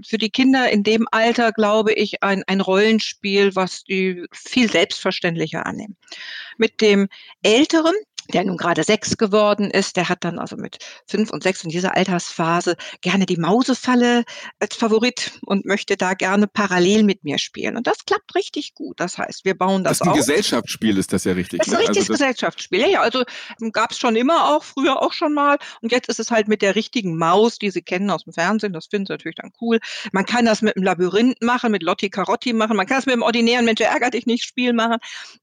für 0.03 0.17
die 0.17 0.29
Kinder 0.29 0.69
in 0.69 0.83
dem 0.83 1.07
Alter, 1.11 1.51
glaube 1.51 1.93
ich, 1.93 2.23
ein, 2.23 2.43
ein 2.47 2.61
Rollenspiel, 2.61 3.55
was 3.55 3.83
die 3.83 4.25
viel 4.31 4.69
selbstverständlicher 4.71 5.65
annehmen. 5.65 5.97
Mit 6.57 6.81
dem 6.81 7.07
Älteren, 7.43 7.93
der 8.33 8.43
nun 8.43 8.57
gerade 8.57 8.83
sechs 8.83 9.17
geworden 9.17 9.71
ist, 9.71 9.97
der 9.97 10.09
hat 10.09 10.23
dann 10.23 10.39
also 10.39 10.55
mit 10.57 10.77
fünf 11.07 11.31
und 11.31 11.43
sechs 11.43 11.63
in 11.63 11.69
dieser 11.69 11.95
Altersphase 11.95 12.75
gerne 13.01 13.25
die 13.25 13.37
Mausefalle 13.37 14.23
als 14.59 14.75
Favorit 14.75 15.39
und 15.45 15.65
möchte 15.65 15.97
da 15.97 16.13
gerne 16.13 16.47
parallel 16.47 17.03
mit 17.03 17.23
mir 17.23 17.37
spielen. 17.37 17.77
Und 17.77 17.87
das 17.87 18.05
klappt 18.05 18.35
richtig 18.35 18.73
gut. 18.73 18.99
Das 18.99 19.17
heißt, 19.17 19.45
wir 19.45 19.57
bauen 19.57 19.83
das, 19.83 19.99
das 19.99 20.01
ist 20.01 20.01
ein 20.01 20.09
auf. 20.09 20.17
Gesellschaftsspiel, 20.17 20.97
ist 20.97 21.13
das 21.13 21.23
ja 21.23 21.33
richtig. 21.33 21.59
Das 21.59 21.67
ist 21.67 21.73
ein 21.73 21.79
ne? 21.79 21.87
richtiges 21.87 22.09
also 22.09 22.13
Gesellschaftsspiel. 22.13 22.79
Ja, 22.81 22.87
ja, 22.87 23.01
also 23.01 23.23
gab 23.71 23.91
es 23.91 23.97
schon 23.97 24.15
immer 24.15 24.55
auch, 24.55 24.63
früher 24.63 25.01
auch 25.01 25.13
schon 25.13 25.33
mal. 25.33 25.57
Und 25.81 25.91
jetzt 25.91 26.09
ist 26.09 26.19
es 26.19 26.31
halt 26.31 26.47
mit 26.47 26.61
der 26.61 26.75
richtigen 26.75 27.17
Maus, 27.17 27.59
die 27.59 27.71
Sie 27.71 27.81
kennen 27.81 28.09
aus 28.09 28.23
dem 28.23 28.33
Fernsehen. 28.33 28.73
Das 28.73 28.87
finden 28.87 29.07
Sie 29.07 29.13
natürlich 29.13 29.35
dann 29.35 29.51
cool. 29.61 29.79
Man 30.11 30.25
kann 30.25 30.45
das 30.45 30.61
mit 30.61 30.75
einem 30.75 30.83
Labyrinth 30.83 31.41
machen, 31.41 31.71
mit 31.71 31.83
Lotti 31.83 32.09
Carotti 32.09 32.53
machen. 32.53 32.77
Man 32.77 32.85
kann 32.85 32.97
das 32.97 33.05
mit 33.05 33.15
dem 33.15 33.21
ordinären 33.21 33.65
Mensch 33.65 33.81
ärgert 33.81 34.13
dich 34.13 34.25
nicht 34.25 34.43
Spiel 34.43 34.73
machen. 34.73 34.97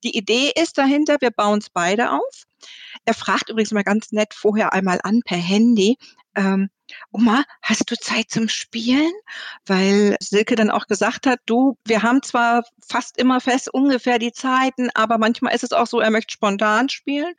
Die 0.05 0.17
Idee 0.17 0.53
ist 0.61 0.79
dahinter, 0.79 1.17
wir 1.21 1.31
bauen 1.31 1.59
es 1.59 1.71
beide 1.71 2.13
auf. 2.13 2.48
Er 3.05 3.15
fragt 3.15 3.49
übrigens 3.51 3.73
mal 3.73 3.85
ganz 3.85 4.13
nett 4.13 4.35
vorher 4.35 4.73
einmal 4.73 5.01
an 5.03 5.23
per 5.25 5.39
Handy, 5.39 5.97
ähm, 6.39 6.71
Oma, 7.11 7.43
hast 7.63 7.91
du 7.91 7.97
Zeit 7.97 8.31
zum 8.31 8.49
Spielen? 8.49 9.13
Weil 9.67 10.17
Silke 10.21 10.55
dann 10.55 10.71
auch 10.71 10.87
gesagt 10.87 11.27
hat, 11.27 11.41
du, 11.47 11.77
wir 11.85 12.03
haben 12.03 12.23
zwar 12.23 12.63
fast 12.87 13.19
immer 13.19 13.41
fest 13.41 13.69
ungefähr 13.73 14.19
die 14.19 14.33
Zeiten, 14.33 14.89
aber 14.95 15.19
manchmal 15.19 15.55
ist 15.55 15.65
es 15.65 15.73
auch 15.73 15.87
so, 15.87 16.01
er 16.01 16.11
möchte 16.11 16.33
spontan 16.33 16.89
spielen 16.89 17.35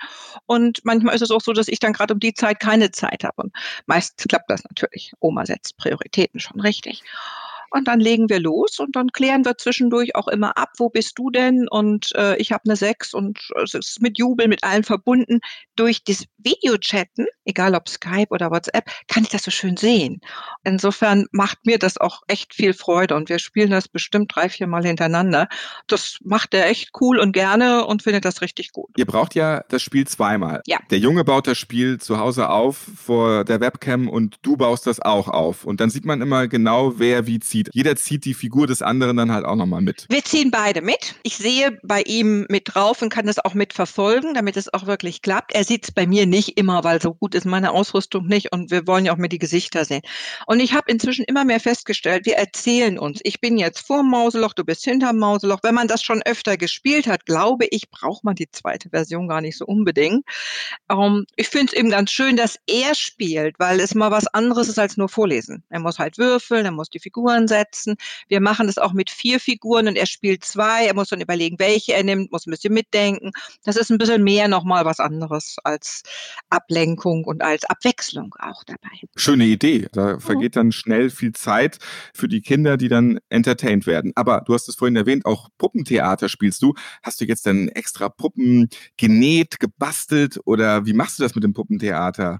und 0.45 0.81
manchmal 0.83 1.15
ist 1.15 1.21
es 1.21 1.31
auch 1.31 1.41
so, 1.41 1.53
dass 1.53 1.67
ich 1.67 1.79
dann 1.79 1.93
gerade 1.93 2.13
um 2.13 2.19
die 2.19 2.33
Zeit 2.33 2.59
keine 2.59 2.91
Zeit 2.91 3.23
habe. 3.23 3.43
Und 3.43 3.55
meistens 3.85 4.27
klappt 4.27 4.49
das 4.49 4.63
natürlich. 4.63 5.13
Oma 5.19 5.45
setzt 5.45 5.77
Prioritäten 5.77 6.39
schon 6.39 6.59
richtig. 6.59 7.03
Und 7.71 7.88
dann 7.88 7.99
legen 7.99 8.29
wir 8.29 8.39
los 8.39 8.79
und 8.79 8.95
dann 8.95 9.09
klären 9.11 9.45
wir 9.45 9.57
zwischendurch 9.57 10.15
auch 10.15 10.27
immer 10.27 10.57
ab, 10.57 10.69
wo 10.77 10.89
bist 10.89 11.17
du 11.17 11.29
denn? 11.29 11.67
Und 11.69 12.13
äh, 12.15 12.35
ich 12.38 12.51
habe 12.51 12.63
eine 12.65 12.75
Sechs 12.75 13.13
und 13.13 13.39
es 13.61 13.73
ist 13.73 14.01
mit 14.01 14.17
Jubel, 14.17 14.47
mit 14.47 14.63
allem 14.63 14.83
verbunden. 14.83 15.39
Durch 15.75 16.03
das 16.03 16.25
Videochatten, 16.38 17.27
egal 17.45 17.75
ob 17.75 17.89
Skype 17.89 18.29
oder 18.29 18.51
WhatsApp, 18.51 18.89
kann 19.07 19.23
ich 19.23 19.29
das 19.29 19.43
so 19.43 19.51
schön 19.51 19.77
sehen. 19.77 20.21
Insofern 20.63 21.25
macht 21.31 21.65
mir 21.65 21.79
das 21.79 21.97
auch 21.97 22.21
echt 22.27 22.53
viel 22.53 22.73
Freude 22.73 23.15
und 23.15 23.29
wir 23.29 23.39
spielen 23.39 23.71
das 23.71 23.88
bestimmt 23.88 24.35
drei, 24.35 24.49
vier 24.49 24.67
Mal 24.67 24.85
hintereinander. 24.85 25.47
Das 25.88 26.17
macht 26.23 26.53
er 26.53 26.67
echt 26.67 26.91
cool 26.99 27.19
und 27.19 27.33
gerne 27.33 27.85
und 27.85 28.03
findet 28.03 28.25
das 28.25 28.41
richtig 28.41 28.71
gut. 28.71 28.89
ihr 28.95 29.05
braucht 29.05 29.35
ja 29.35 29.63
das 29.69 29.81
Spiel 29.81 30.07
zweimal. 30.07 30.61
Ja. 30.65 30.79
Der 30.89 30.99
Junge 30.99 31.23
baut 31.23 31.47
das 31.47 31.57
Spiel 31.57 31.99
zu 31.99 32.19
Hause 32.19 32.49
auf 32.49 32.77
vor 32.77 33.43
der 33.45 33.59
Webcam 33.59 34.07
und 34.07 34.38
du 34.41 34.57
baust 34.57 34.88
das 34.88 35.01
auch 35.01 35.27
auf. 35.27 35.65
Und 35.65 35.79
dann 35.79 35.89
sieht 35.89 36.05
man 36.05 36.21
immer 36.21 36.47
genau, 36.47 36.99
wer 36.99 37.27
wie 37.27 37.39
zieht. 37.39 37.58
Jeder 37.71 37.95
zieht 37.95 38.25
die 38.25 38.33
Figur 38.33 38.67
des 38.67 38.81
anderen 38.81 39.17
dann 39.17 39.31
halt 39.31 39.45
auch 39.45 39.55
nochmal 39.55 39.81
mit. 39.81 40.05
Wir 40.09 40.23
ziehen 40.23 40.51
beide 40.51 40.81
mit. 40.81 41.15
Ich 41.23 41.37
sehe 41.37 41.77
bei 41.83 42.01
ihm 42.01 42.45
mit 42.49 42.73
drauf 42.73 43.01
und 43.01 43.09
kann 43.09 43.25
das 43.25 43.43
auch 43.43 43.53
mitverfolgen, 43.53 44.33
damit 44.33 44.57
es 44.57 44.73
auch 44.73 44.85
wirklich 44.85 45.21
klappt. 45.21 45.53
Er 45.53 45.63
sieht 45.63 45.85
es 45.85 45.91
bei 45.91 46.07
mir 46.07 46.25
nicht 46.25 46.57
immer, 46.57 46.83
weil 46.83 47.01
so 47.01 47.13
gut 47.13 47.35
ist 47.35 47.45
meine 47.45 47.71
Ausrüstung 47.71 48.27
nicht 48.27 48.51
und 48.51 48.71
wir 48.71 48.87
wollen 48.87 49.05
ja 49.05 49.13
auch 49.13 49.17
mir 49.17 49.29
die 49.29 49.39
Gesichter 49.39 49.85
sehen. 49.85 50.01
Und 50.47 50.59
ich 50.59 50.73
habe 50.73 50.91
inzwischen 50.91 51.25
immer 51.25 51.45
mehr 51.45 51.59
festgestellt, 51.59 52.25
wir 52.25 52.35
erzählen 52.35 52.97
uns, 52.97 53.19
ich 53.23 53.41
bin 53.41 53.57
jetzt 53.57 53.85
vor 53.85 54.03
Mauseloch, 54.03 54.53
du 54.53 54.63
bist 54.63 54.83
hinterm 54.83 55.17
Mauseloch. 55.17 55.59
Wenn 55.63 55.75
man 55.75 55.87
das 55.87 56.01
schon 56.03 56.21
öfter 56.23 56.57
gespielt 56.57 57.07
hat, 57.07 57.25
glaube 57.25 57.65
ich, 57.69 57.89
braucht 57.89 58.23
man 58.23 58.35
die 58.35 58.49
zweite 58.51 58.89
Version 58.89 59.27
gar 59.27 59.41
nicht 59.41 59.57
so 59.57 59.65
unbedingt. 59.65 60.25
Ähm, 60.89 61.25
ich 61.35 61.49
finde 61.49 61.67
es 61.67 61.73
eben 61.73 61.89
ganz 61.89 62.11
schön, 62.11 62.37
dass 62.37 62.57
er 62.67 62.95
spielt, 62.95 63.59
weil 63.59 63.79
es 63.79 63.95
mal 63.95 64.11
was 64.11 64.27
anderes 64.27 64.69
ist 64.69 64.79
als 64.79 64.97
nur 64.97 65.09
vorlesen. 65.09 65.63
Er 65.69 65.79
muss 65.79 65.99
halt 65.99 66.17
würfeln, 66.17 66.65
er 66.65 66.71
muss 66.71 66.89
die 66.89 66.99
Figuren 66.99 67.47
setzen. 67.49 67.97
Wir 68.29 68.39
machen 68.39 68.67
das 68.67 68.77
auch 68.77 68.93
mit 68.93 69.09
vier 69.09 69.41
Figuren 69.41 69.89
und 69.89 69.97
er 69.97 70.05
spielt 70.05 70.45
zwei. 70.45 70.85
Er 70.85 70.95
muss 70.95 71.09
dann 71.09 71.19
überlegen, 71.19 71.59
welche 71.59 71.93
er 71.93 72.03
nimmt, 72.03 72.31
muss 72.31 72.47
ein 72.47 72.51
bisschen 72.51 72.73
mitdenken. 72.73 73.31
Das 73.65 73.75
ist 73.75 73.91
ein 73.91 73.97
bisschen 73.97 74.23
mehr 74.23 74.47
nochmal 74.47 74.85
was 74.85 75.01
anderes 75.01 75.57
als 75.65 76.03
Ablenkung 76.49 77.25
und 77.25 77.41
als 77.41 77.65
Abwechslung 77.65 78.33
auch 78.39 78.63
dabei. 78.63 78.89
Schöne 79.17 79.45
Idee. 79.45 79.87
Da 79.91 80.19
vergeht 80.19 80.55
dann 80.55 80.71
schnell 80.71 81.09
viel 81.09 81.33
Zeit 81.33 81.79
für 82.13 82.29
die 82.29 82.41
Kinder, 82.41 82.77
die 82.77 82.87
dann 82.87 83.19
entertained 83.29 83.85
werden. 83.85 84.13
Aber 84.15 84.41
du 84.45 84.53
hast 84.53 84.69
es 84.69 84.75
vorhin 84.75 84.95
erwähnt, 84.95 85.25
auch 85.25 85.49
Puppentheater 85.57 86.29
spielst 86.29 86.61
du. 86.61 86.73
Hast 87.03 87.19
du 87.19 87.25
jetzt 87.25 87.45
dann 87.45 87.67
extra 87.69 88.09
Puppen 88.09 88.69
genäht, 88.97 89.59
gebastelt 89.59 90.39
oder 90.45 90.85
wie 90.85 90.93
machst 90.93 91.19
du 91.19 91.23
das 91.23 91.35
mit 91.35 91.43
dem 91.43 91.53
Puppentheater? 91.53 92.39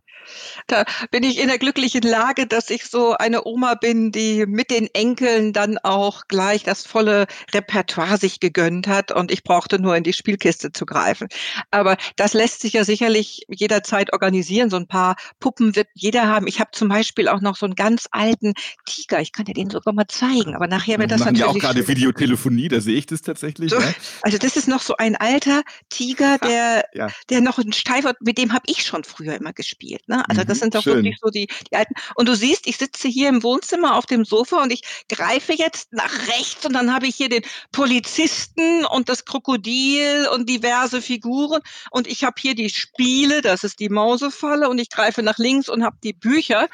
Da 0.68 0.86
bin 1.12 1.24
ich 1.24 1.40
in 1.40 1.48
der 1.48 1.58
glücklichen 1.58 2.02
Lage, 2.02 2.46
dass 2.46 2.70
ich 2.70 2.86
so 2.86 3.14
eine 3.14 3.46
Oma 3.46 3.76
bin, 3.76 4.12
die 4.12 4.46
mit 4.46 4.70
den 4.70 4.88
Enkeln 5.00 5.54
dann 5.54 5.78
auch 5.80 6.24
gleich 6.28 6.64
das 6.64 6.86
volle 6.86 7.26
Repertoire 7.54 8.18
sich 8.18 8.40
gegönnt 8.42 8.88
hat 8.88 9.12
und 9.12 9.32
ich 9.32 9.44
brauchte 9.44 9.80
nur 9.80 9.96
in 9.96 10.04
die 10.04 10.14
Spielkiste 10.14 10.72
zu 10.74 10.86
greifen. 10.86 11.28
Aber 11.72 11.98
das 12.18 12.34
lässt 12.34 12.62
sich 12.62 12.74
ja 12.74 12.84
sicherlich 12.84 13.44
jederzeit 13.50 14.12
organisieren. 14.14 14.70
So 14.70 14.78
ein 14.78 14.88
paar 14.88 15.16
Puppen 15.40 15.76
wird 15.76 15.88
jeder 15.94 16.28
haben. 16.28 16.48
Ich 16.48 16.60
habe 16.60 16.72
zum 16.74 16.90
Beispiel 16.90 17.28
auch 17.30 17.42
noch 17.42 17.56
so 17.56 17.66
einen 17.66 17.76
ganz 17.76 18.08
alten 18.12 18.54
Tiger. 18.86 19.22
Ich 19.22 19.32
kann 19.32 19.46
dir 19.46 19.54
den 19.54 19.70
sogar 19.70 19.94
mal 19.94 20.08
zeigen, 20.08 20.56
aber 20.56 20.68
nachher 20.68 21.00
Wir 21.00 21.00
wird 21.00 21.12
das 21.12 21.24
machen 21.24 21.36
ja 21.36 21.48
auch 21.48 21.56
natürlich 21.56 21.62
gerade 21.62 21.88
Videotelefonie, 21.88 22.68
da 22.68 22.82
sehe 22.82 22.96
ich 22.98 23.06
das 23.06 23.22
tatsächlich. 23.22 23.74
So, 23.74 23.78
ne? 23.78 23.96
Also 24.22 24.38
das 24.38 24.56
ist 24.56 24.68
noch 24.68 24.82
so 24.82 24.96
ein 24.98 25.16
alter 25.16 25.64
Tiger, 25.90 26.38
der, 26.40 26.86
Ja. 26.94 27.14
der 27.30 27.42
noch 27.42 27.58
ein 27.60 27.74
Steifer, 27.74 28.14
mit 28.22 28.38
dem 28.38 28.54
habe 28.54 28.64
ich 28.68 28.84
schon 28.86 29.04
früher 29.04 29.36
immer 29.36 29.54
gespielt. 29.54 30.02
Ne? 30.08 30.28
Also 30.30 30.44
das 30.44 30.60
Mhm, 30.60 30.62
sind 30.62 30.76
doch 30.76 30.84
schön. 30.84 30.96
wirklich 30.96 31.18
so 31.22 31.30
die, 31.30 31.48
die 31.72 31.76
alten. 31.76 31.94
Und 32.16 32.28
du 32.28 32.36
siehst, 32.36 32.68
ich 32.68 32.78
sitze 32.78 33.08
hier 33.08 33.30
im 33.30 33.44
Wohnzimmer 33.44 33.96
auf 33.96 34.06
dem 34.06 34.26
Sofa 34.26 34.62
und 34.64 34.72
ich 34.72 34.82
greife 35.08 35.54
jetzt 35.54 35.94
nach 35.94 36.12
rechts 36.28 36.66
und 36.66 36.74
dann 36.74 36.94
habe 36.94 37.08
ich 37.08 37.16
hier 37.16 37.30
den 37.30 37.44
Polizisten 37.72 38.86
und 38.86 39.10
das 39.10 39.26
Krokodil 39.26 40.28
und 40.34 40.50
diverse 40.50 41.02
Figuren 41.02 41.62
und 41.92 42.08
ich 42.08 42.24
habe 42.24 42.36
hier 42.40 42.56
die 42.56 42.70
Spiele, 42.70 43.42
das 43.42 43.64
ist 43.64 43.80
die 43.80 43.90
Mausefalle 43.90 44.70
und 44.70 44.80
ich 44.80 44.90
greife 44.90 45.24
nach 45.24 45.38
links 45.38 45.70
und 45.70 45.84
habe 45.84 45.98
die 46.04 46.14
Bücher, 46.14 46.68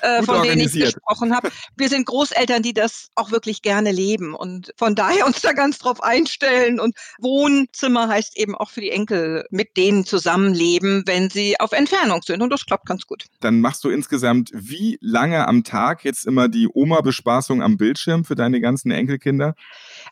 äh, 0.00 0.22
von 0.22 0.42
denen 0.42 0.60
ich 0.60 0.72
gesprochen 0.72 1.34
habe. 1.34 1.50
Wir 1.76 1.88
sind 1.88 2.06
Großeltern, 2.06 2.62
die 2.62 2.74
das 2.74 3.08
auch 3.14 3.30
wirklich 3.30 3.62
gerne 3.62 3.92
leben 3.92 4.34
und 4.34 4.72
von 4.76 4.94
daher 4.94 5.26
uns 5.26 5.40
da 5.40 5.52
ganz 5.52 5.78
drauf 5.78 6.02
einstellen 6.02 6.80
und 6.80 6.96
Wohnzimmer 7.18 8.08
heißt 8.08 8.36
eben 8.36 8.54
auch 8.54 8.70
für 8.70 8.80
die 8.80 8.90
Enkel 8.90 9.46
mit 9.50 9.76
denen 9.76 10.04
zusammenleben, 10.04 11.02
wenn 11.06 11.30
sie 11.30 11.58
auf 11.60 11.72
Entfernung 11.72 12.22
sind 12.22 12.42
und 12.42 12.50
das 12.50 12.66
klappt 12.66 12.86
ganz 12.86 13.06
gut. 13.06 13.24
Dann 13.40 13.60
machst 13.60 13.84
du 13.84 13.90
insgesamt 13.90 14.50
wie 14.52 14.98
lange 15.00 15.46
am 15.48 15.64
Tag 15.64 16.04
jetzt 16.04 16.26
immer 16.26 16.48
die 16.48 16.68
Oma-Bespaßung 16.72 17.61
am 17.62 17.76
Bildschirm 17.76 18.24
für 18.24 18.34
deine 18.34 18.60
ganzen 18.60 18.90
Enkelkinder? 18.90 19.54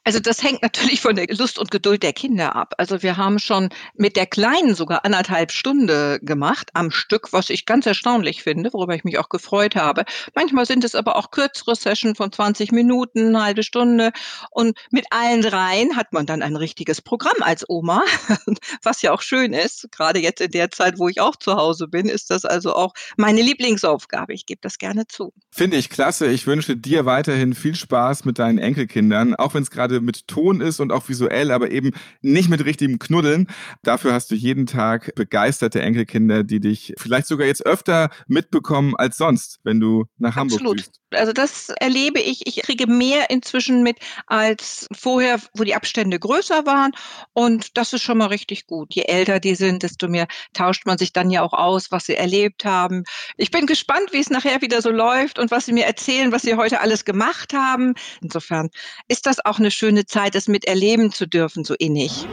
Also 0.04 0.20
das 0.20 0.42
hängt 0.42 0.62
natürlich 0.62 1.00
von 1.00 1.16
der 1.16 1.26
Lust 1.28 1.58
und 1.58 1.70
Geduld 1.70 2.02
der 2.02 2.12
Kinder 2.12 2.56
ab. 2.56 2.74
Also 2.78 3.02
wir 3.02 3.16
haben 3.16 3.38
schon 3.38 3.68
mit 3.94 4.16
der 4.16 4.26
Kleinen 4.26 4.74
sogar 4.74 5.04
anderthalb 5.04 5.52
Stunde 5.52 6.20
gemacht 6.22 6.70
am 6.74 6.90
Stück, 6.90 7.32
was 7.32 7.50
ich 7.50 7.66
ganz 7.66 7.86
erstaunlich 7.86 8.42
finde, 8.42 8.72
worüber 8.72 8.94
ich 8.94 9.04
mich 9.04 9.18
auch 9.18 9.28
gefreut 9.28 9.76
habe. 9.76 10.04
Manchmal 10.34 10.66
sind 10.66 10.84
es 10.84 10.94
aber 10.94 11.16
auch 11.16 11.30
kürzere 11.30 11.74
Sessions 11.74 12.16
von 12.16 12.32
20 12.32 12.72
Minuten, 12.72 13.28
eine 13.28 13.42
halbe 13.42 13.62
Stunde. 13.62 14.12
Und 14.50 14.78
mit 14.90 15.06
allen 15.10 15.42
dreien 15.42 15.96
hat 15.96 16.12
man 16.12 16.26
dann 16.26 16.42
ein 16.42 16.56
richtiges 16.56 17.02
Programm 17.02 17.40
als 17.40 17.64
Oma, 17.68 18.02
was 18.82 19.02
ja 19.02 19.12
auch 19.12 19.22
schön 19.22 19.52
ist. 19.52 19.88
Gerade 19.92 20.20
jetzt 20.20 20.40
in 20.40 20.50
der 20.50 20.70
Zeit, 20.70 20.98
wo 20.98 21.08
ich 21.08 21.20
auch 21.20 21.36
zu 21.36 21.56
Hause 21.56 21.88
bin, 21.88 22.06
ist 22.06 22.30
das 22.30 22.44
also 22.44 22.74
auch 22.74 22.94
meine 23.16 23.42
Lieblingsaufgabe. 23.42 24.32
Ich 24.32 24.46
gebe 24.46 24.60
das 24.62 24.78
gerne 24.78 25.06
zu. 25.06 25.32
Finde 25.50 25.76
ich 25.76 25.90
klasse. 25.90 26.28
Ich 26.28 26.46
wünsche 26.46 26.76
dir 26.76 27.06
weiterhin 27.06 27.54
viel 27.54 27.74
Spaß 27.74 28.24
mit 28.24 28.38
deinen 28.38 28.58
Enkelkindern, 28.58 29.34
auch 29.34 29.54
wenn 29.54 29.62
es 29.62 29.70
gerade 29.70 29.79
mit 29.88 30.28
Ton 30.28 30.60
ist 30.60 30.80
und 30.80 30.92
auch 30.92 31.08
visuell, 31.08 31.50
aber 31.50 31.70
eben 31.70 31.92
nicht 32.20 32.48
mit 32.48 32.64
richtigem 32.64 32.98
Knuddeln. 32.98 33.46
Dafür 33.82 34.12
hast 34.12 34.30
du 34.30 34.34
jeden 34.34 34.66
Tag 34.66 35.14
begeisterte 35.14 35.80
Enkelkinder, 35.80 36.44
die 36.44 36.60
dich 36.60 36.94
vielleicht 36.98 37.26
sogar 37.26 37.46
jetzt 37.46 37.64
öfter 37.64 38.10
mitbekommen 38.26 38.94
als 38.96 39.16
sonst, 39.16 39.60
wenn 39.64 39.80
du 39.80 40.04
nach 40.18 40.36
Hamburg 40.36 40.60
Absolut. 40.60 40.78
düst. 40.80 41.00
Also 41.12 41.32
das 41.32 41.70
erlebe 41.80 42.20
ich. 42.20 42.46
Ich 42.46 42.62
kriege 42.62 42.86
mehr 42.86 43.30
inzwischen 43.30 43.82
mit 43.82 43.98
als 44.26 44.86
vorher, 44.96 45.40
wo 45.54 45.64
die 45.64 45.74
Abstände 45.74 46.18
größer 46.18 46.66
waren. 46.66 46.92
Und 47.32 47.76
das 47.76 47.92
ist 47.92 48.02
schon 48.02 48.18
mal 48.18 48.26
richtig 48.26 48.66
gut. 48.66 48.94
Je 48.94 49.02
älter 49.02 49.40
die 49.40 49.54
sind, 49.54 49.82
desto 49.82 50.08
mehr 50.08 50.28
tauscht 50.52 50.86
man 50.86 50.98
sich 50.98 51.12
dann 51.12 51.30
ja 51.30 51.42
auch 51.42 51.52
aus, 51.52 51.90
was 51.90 52.06
sie 52.06 52.14
erlebt 52.14 52.64
haben. 52.64 53.04
Ich 53.36 53.50
bin 53.50 53.66
gespannt, 53.66 54.12
wie 54.12 54.20
es 54.20 54.30
nachher 54.30 54.62
wieder 54.62 54.82
so 54.82 54.90
läuft 54.90 55.38
und 55.38 55.50
was 55.50 55.66
sie 55.66 55.72
mir 55.72 55.86
erzählen, 55.86 56.32
was 56.32 56.42
sie 56.42 56.54
heute 56.54 56.80
alles 56.80 57.04
gemacht 57.04 57.52
haben. 57.52 57.94
Insofern 58.22 58.70
ist 59.08 59.26
das 59.26 59.44
auch 59.44 59.58
eine 59.58 59.69
schöne 59.70 60.06
Zeit, 60.06 60.34
es 60.34 60.48
miterleben 60.48 61.12
zu 61.12 61.26
dürfen, 61.26 61.64
so 61.64 61.74
innig. 61.74 62.26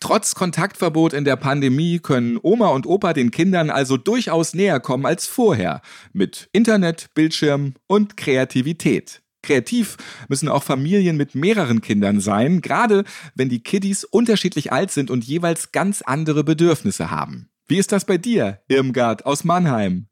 Trotz 0.00 0.34
Kontaktverbot 0.34 1.12
in 1.12 1.24
der 1.24 1.36
Pandemie 1.36 1.98
können 1.98 2.38
Oma 2.42 2.68
und 2.68 2.86
Opa 2.86 3.12
den 3.12 3.30
Kindern 3.30 3.70
also 3.70 3.96
durchaus 3.96 4.54
näher 4.54 4.80
kommen 4.80 5.06
als 5.06 5.26
vorher. 5.26 5.82
Mit 6.12 6.48
Internet, 6.52 7.10
Bildschirm 7.14 7.74
und 7.86 8.16
Kreativität. 8.16 9.22
Kreativ 9.42 9.96
müssen 10.28 10.48
auch 10.48 10.62
Familien 10.62 11.16
mit 11.16 11.34
mehreren 11.34 11.80
Kindern 11.80 12.20
sein, 12.20 12.60
gerade 12.60 13.04
wenn 13.34 13.48
die 13.48 13.62
Kiddies 13.62 14.04
unterschiedlich 14.04 14.72
alt 14.72 14.90
sind 14.90 15.10
und 15.10 15.24
jeweils 15.24 15.72
ganz 15.72 16.02
andere 16.02 16.44
Bedürfnisse 16.44 17.10
haben. 17.10 17.48
Wie 17.68 17.78
ist 17.78 17.92
das 17.92 18.04
bei 18.04 18.18
dir, 18.18 18.60
Irmgard 18.68 19.26
aus 19.26 19.44
Mannheim? 19.44 20.08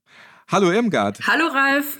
Hallo 0.48 0.70
Irmgard. 0.70 1.26
Hallo 1.26 1.46
Ralf. 1.48 1.98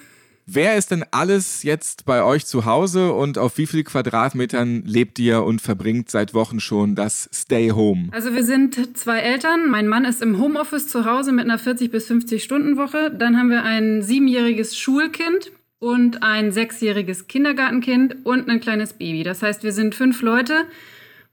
Wer 0.51 0.79
ist 0.79 0.93
denn 0.93 1.05
alles 1.11 1.63
jetzt 1.63 2.07
bei 2.07 2.25
euch 2.25 2.47
zu 2.47 2.65
Hause 2.65 3.13
und 3.13 3.37
auf 3.37 3.59
wie 3.59 3.67
viel 3.67 3.85
Quadratmetern 3.85 4.83
lebt 4.87 5.19
ihr 5.19 5.43
und 5.43 5.61
verbringt 5.61 6.11
seit 6.11 6.33
Wochen 6.33 6.59
schon 6.59 6.95
das 6.95 7.29
Stay 7.35 7.69
Home? 7.69 8.09
Also 8.13 8.33
wir 8.33 8.43
sind 8.43 8.97
zwei 8.97 9.19
Eltern. 9.19 9.69
Mein 9.69 9.89
Mann 9.89 10.07
ist 10.07 10.23
im 10.23 10.39
Homeoffice 10.41 10.89
zu 10.89 11.05
Hause 11.05 11.33
mit 11.33 11.45
einer 11.45 11.59
40 11.59 11.91
bis 11.91 12.07
50 12.07 12.43
Stunden 12.43 12.79
Woche. 12.79 13.11
Dann 13.11 13.37
haben 13.37 13.51
wir 13.51 13.63
ein 13.63 14.01
siebenjähriges 14.01 14.79
Schulkind 14.79 15.53
und 15.81 16.23
ein 16.23 16.51
sechsjähriges 16.51 17.27
Kindergartenkind 17.27 18.25
und 18.25 18.49
ein 18.49 18.61
kleines 18.61 18.95
Baby. 18.95 19.25
Das 19.25 19.43
heißt, 19.43 19.65
wir 19.65 19.73
sind 19.73 19.95
fünf 19.95 20.23
Leute, 20.23 20.65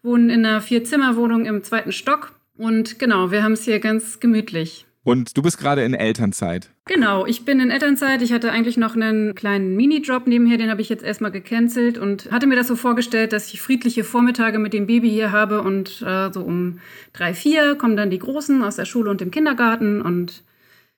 wohnen 0.04 0.30
in 0.30 0.46
einer 0.46 0.60
Vierzimmerwohnung 0.60 1.46
im 1.46 1.64
zweiten 1.64 1.94
Stock 1.94 2.34
und 2.58 3.00
genau, 3.00 3.32
wir 3.32 3.44
haben 3.44 3.54
es 3.54 3.64
hier 3.64 3.80
ganz 3.80 4.20
gemütlich. 4.20 4.86
Und 5.06 5.38
du 5.38 5.44
bist 5.44 5.60
gerade 5.60 5.84
in 5.84 5.94
Elternzeit. 5.94 6.72
Genau, 6.86 7.28
ich 7.28 7.46
bin 7.46 7.60
in 7.60 7.70
Elternzeit. 7.70 8.24
Ich 8.24 8.34
hatte 8.34 8.52
eigentlich 8.52 8.76
noch 8.76 8.96
einen 8.96 9.36
kleinen 9.36 9.76
Minijob 9.76 10.26
nebenher, 10.26 10.58
den 10.58 10.72
habe 10.72 10.82
ich 10.82 10.90
jetzt 10.90 11.04
erstmal 11.04 11.30
gecancelt 11.30 12.00
und 12.00 12.32
hatte 12.32 12.48
mir 12.48 12.56
das 12.56 12.68
so 12.68 12.76
vorgestellt, 12.76 13.32
dass 13.32 13.54
ich 13.54 13.62
friedliche 13.62 14.04
Vormittage 14.04 14.58
mit 14.58 14.74
dem 14.74 14.88
Baby 14.88 15.12
hier 15.12 15.32
habe 15.32 15.62
und 15.62 16.02
äh, 16.02 16.34
so 16.34 16.42
um 16.42 16.80
drei, 17.14 17.36
vier 17.36 17.76
kommen 17.76 17.96
dann 17.96 18.10
die 18.10 18.18
Großen 18.18 18.64
aus 18.64 18.78
der 18.78 18.86
Schule 18.86 19.12
und 19.12 19.22
dem 19.22 19.30
Kindergarten 19.30 20.02
und 20.02 20.42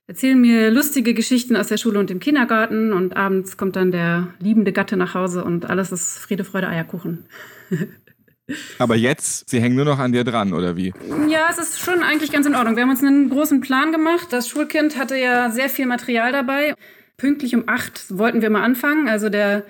erzählen 0.08 0.40
mir 0.40 0.72
lustige 0.72 1.14
Geschichten 1.14 1.58
aus 1.58 1.68
der 1.68 1.78
Schule 1.78 2.00
und 2.00 2.10
dem 2.10 2.22
Kindergarten 2.22 2.94
und 2.94 3.18
abends 3.18 3.58
kommt 3.58 3.76
dann 3.76 3.92
der 3.92 4.30
liebende 4.40 4.72
Gatte 4.72 4.96
nach 4.96 5.16
Hause 5.16 5.44
und 5.44 5.70
alles 5.70 5.92
ist 5.92 6.18
Friede, 6.18 6.46
Freude, 6.46 6.70
Eierkuchen. 6.70 7.26
Aber 8.80 8.96
jetzt, 8.96 9.50
sie 9.50 9.60
hängen 9.60 9.76
nur 9.76 9.86
noch 9.86 10.00
an 10.00 10.12
dir 10.12 10.24
dran, 10.24 10.54
oder 10.54 10.78
wie? 10.78 10.94
Ja, 11.28 11.48
es 11.50 11.58
ist 11.58 11.80
schon 11.80 12.02
eigentlich 12.02 12.32
ganz 12.32 12.46
in 12.46 12.56
Ordnung. 12.56 12.76
Wir 12.76 12.84
haben 12.84 12.90
uns 12.90 13.04
einen 13.04 13.30
großen 13.30 13.62
Plan 13.62 13.92
gemacht. 13.92 14.28
Das 14.32 14.48
Schulkind 14.48 14.98
hatte 14.98 15.18
ja 15.18 15.50
sehr 15.50 15.70
viel 15.70 15.86
Material 15.86 16.32
dabei. 16.32 16.74
Pünktlich 17.18 17.56
um 17.56 17.64
acht 17.68 18.06
wollten 18.18 18.42
wir 18.42 18.50
mal 18.50 18.64
anfangen. 18.64 19.10
Also 19.10 19.30
der 19.30 19.64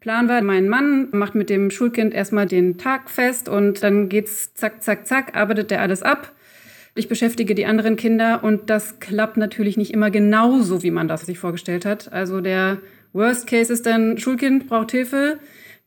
Plan 0.00 0.28
war, 0.28 0.42
mein 0.42 0.68
Mann 0.68 1.08
macht 1.12 1.34
mit 1.34 1.50
dem 1.50 1.70
Schulkind 1.70 2.14
erstmal 2.14 2.46
den 2.46 2.78
Tag 2.78 3.10
fest 3.10 3.48
und 3.48 3.82
dann 3.82 4.08
geht's 4.08 4.54
zack, 4.54 4.82
zack, 4.82 5.06
zack, 5.06 5.36
arbeitet 5.36 5.70
der 5.70 5.80
alles 5.80 6.02
ab. 6.02 6.32
Ich 6.94 7.08
beschäftige 7.08 7.54
die 7.54 7.66
anderen 7.66 7.96
Kinder 7.96 8.42
und 8.42 8.70
das 8.70 9.00
klappt 9.00 9.36
natürlich 9.36 9.76
nicht 9.76 9.92
immer 9.92 10.10
genauso, 10.10 10.82
wie 10.82 10.90
man 10.90 11.08
das 11.08 11.22
sich 11.22 11.38
vorgestellt 11.38 11.84
hat. 11.84 12.12
Also 12.12 12.40
der 12.40 12.78
Worst 13.12 13.46
Case 13.46 13.72
ist 13.72 13.86
dann, 13.86 14.18
Schulkind 14.18 14.68
braucht 14.68 14.90
Hilfe. 14.90 15.38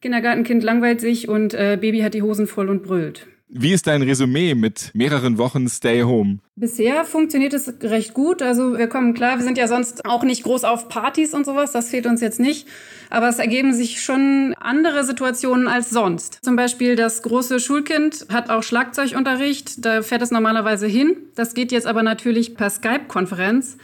Kindergartenkind 0.02 0.64
langweilt 0.64 1.00
sich 1.02 1.30
und 1.30 1.54
äh, 1.54 1.78
Baby 1.80 2.00
hat 2.00 2.14
die 2.14 2.22
Hosen 2.22 2.48
voll 2.48 2.70
und 2.70 2.84
brüllt. 2.84 3.28
Wie 3.54 3.74
ist 3.74 3.86
dein 3.86 4.02
Resümee 4.02 4.56
mit 4.56 4.92
mehreren 4.94 5.38
Wochen 5.38 5.68
Stay 5.68 6.04
Home? 6.04 6.40
Bisher 6.56 7.04
funktioniert 7.04 7.54
es 7.54 7.74
recht 7.84 8.14
gut. 8.14 8.42
Also 8.42 8.78
wir 8.78 8.88
kommen 8.88 9.14
klar, 9.14 9.40
wir 9.40 9.44
sind 9.44 9.58
ja 9.58 9.68
sonst 9.68 10.06
auch 10.06 10.24
nicht 10.24 10.44
groß 10.44 10.64
auf 10.64 10.88
Partys 10.88 11.34
und 11.34 11.46
sowas, 11.46 11.74
das 11.74 11.90
fehlt 11.90 12.06
uns 12.06 12.22
jetzt 12.22 12.40
nicht. 12.40 12.66
Aber 13.10 13.28
es 13.28 13.40
ergeben 13.40 13.74
sich 13.74 14.02
schon 14.02 14.56
andere 14.58 15.04
Situationen 15.04 15.68
als 15.68 15.90
sonst. 15.90 16.40
Zum 16.42 16.56
Beispiel 16.56 16.96
das 16.96 17.24
große 17.24 17.60
Schulkind 17.60 18.28
hat 18.30 18.50
auch 18.50 18.64
Schlagzeugunterricht, 18.64 19.84
da 19.86 20.02
fährt 20.02 20.22
es 20.22 20.32
normalerweise 20.32 20.88
hin. 20.88 21.18
Das 21.36 21.54
geht 21.54 21.74
jetzt 21.74 21.88
aber 21.88 22.04
natürlich 22.04 22.56
per 22.56 22.70
Skype-Konferenz. 22.70 23.78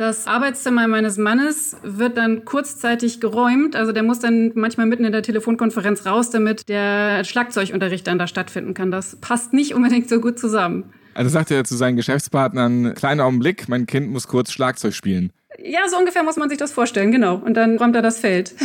Das 0.00 0.26
Arbeitszimmer 0.26 0.88
meines 0.88 1.18
Mannes 1.18 1.76
wird 1.82 2.16
dann 2.16 2.46
kurzzeitig 2.46 3.20
geräumt. 3.20 3.76
Also 3.76 3.92
der 3.92 4.02
muss 4.02 4.18
dann 4.18 4.50
manchmal 4.54 4.86
mitten 4.86 5.04
in 5.04 5.12
der 5.12 5.22
Telefonkonferenz 5.22 6.06
raus, 6.06 6.30
damit 6.30 6.70
der 6.70 7.22
Schlagzeugunterricht 7.22 8.06
dann 8.06 8.18
da 8.18 8.26
stattfinden 8.26 8.72
kann. 8.72 8.90
Das 8.90 9.16
passt 9.16 9.52
nicht 9.52 9.74
unbedingt 9.74 10.08
so 10.08 10.18
gut 10.18 10.38
zusammen. 10.38 10.84
Also 11.12 11.28
sagt 11.28 11.50
er 11.50 11.64
zu 11.64 11.76
seinen 11.76 11.96
Geschäftspartnern, 11.96 12.94
kleiner 12.94 13.26
Augenblick, 13.26 13.68
mein 13.68 13.84
Kind 13.84 14.08
muss 14.08 14.26
kurz 14.26 14.52
Schlagzeug 14.52 14.94
spielen. 14.94 15.34
Ja, 15.62 15.80
so 15.90 15.98
ungefähr 15.98 16.22
muss 16.22 16.36
man 16.36 16.48
sich 16.48 16.56
das 16.56 16.72
vorstellen, 16.72 17.12
genau. 17.12 17.34
Und 17.34 17.52
dann 17.52 17.76
räumt 17.76 17.94
er 17.94 18.00
das 18.00 18.20
Feld. 18.20 18.54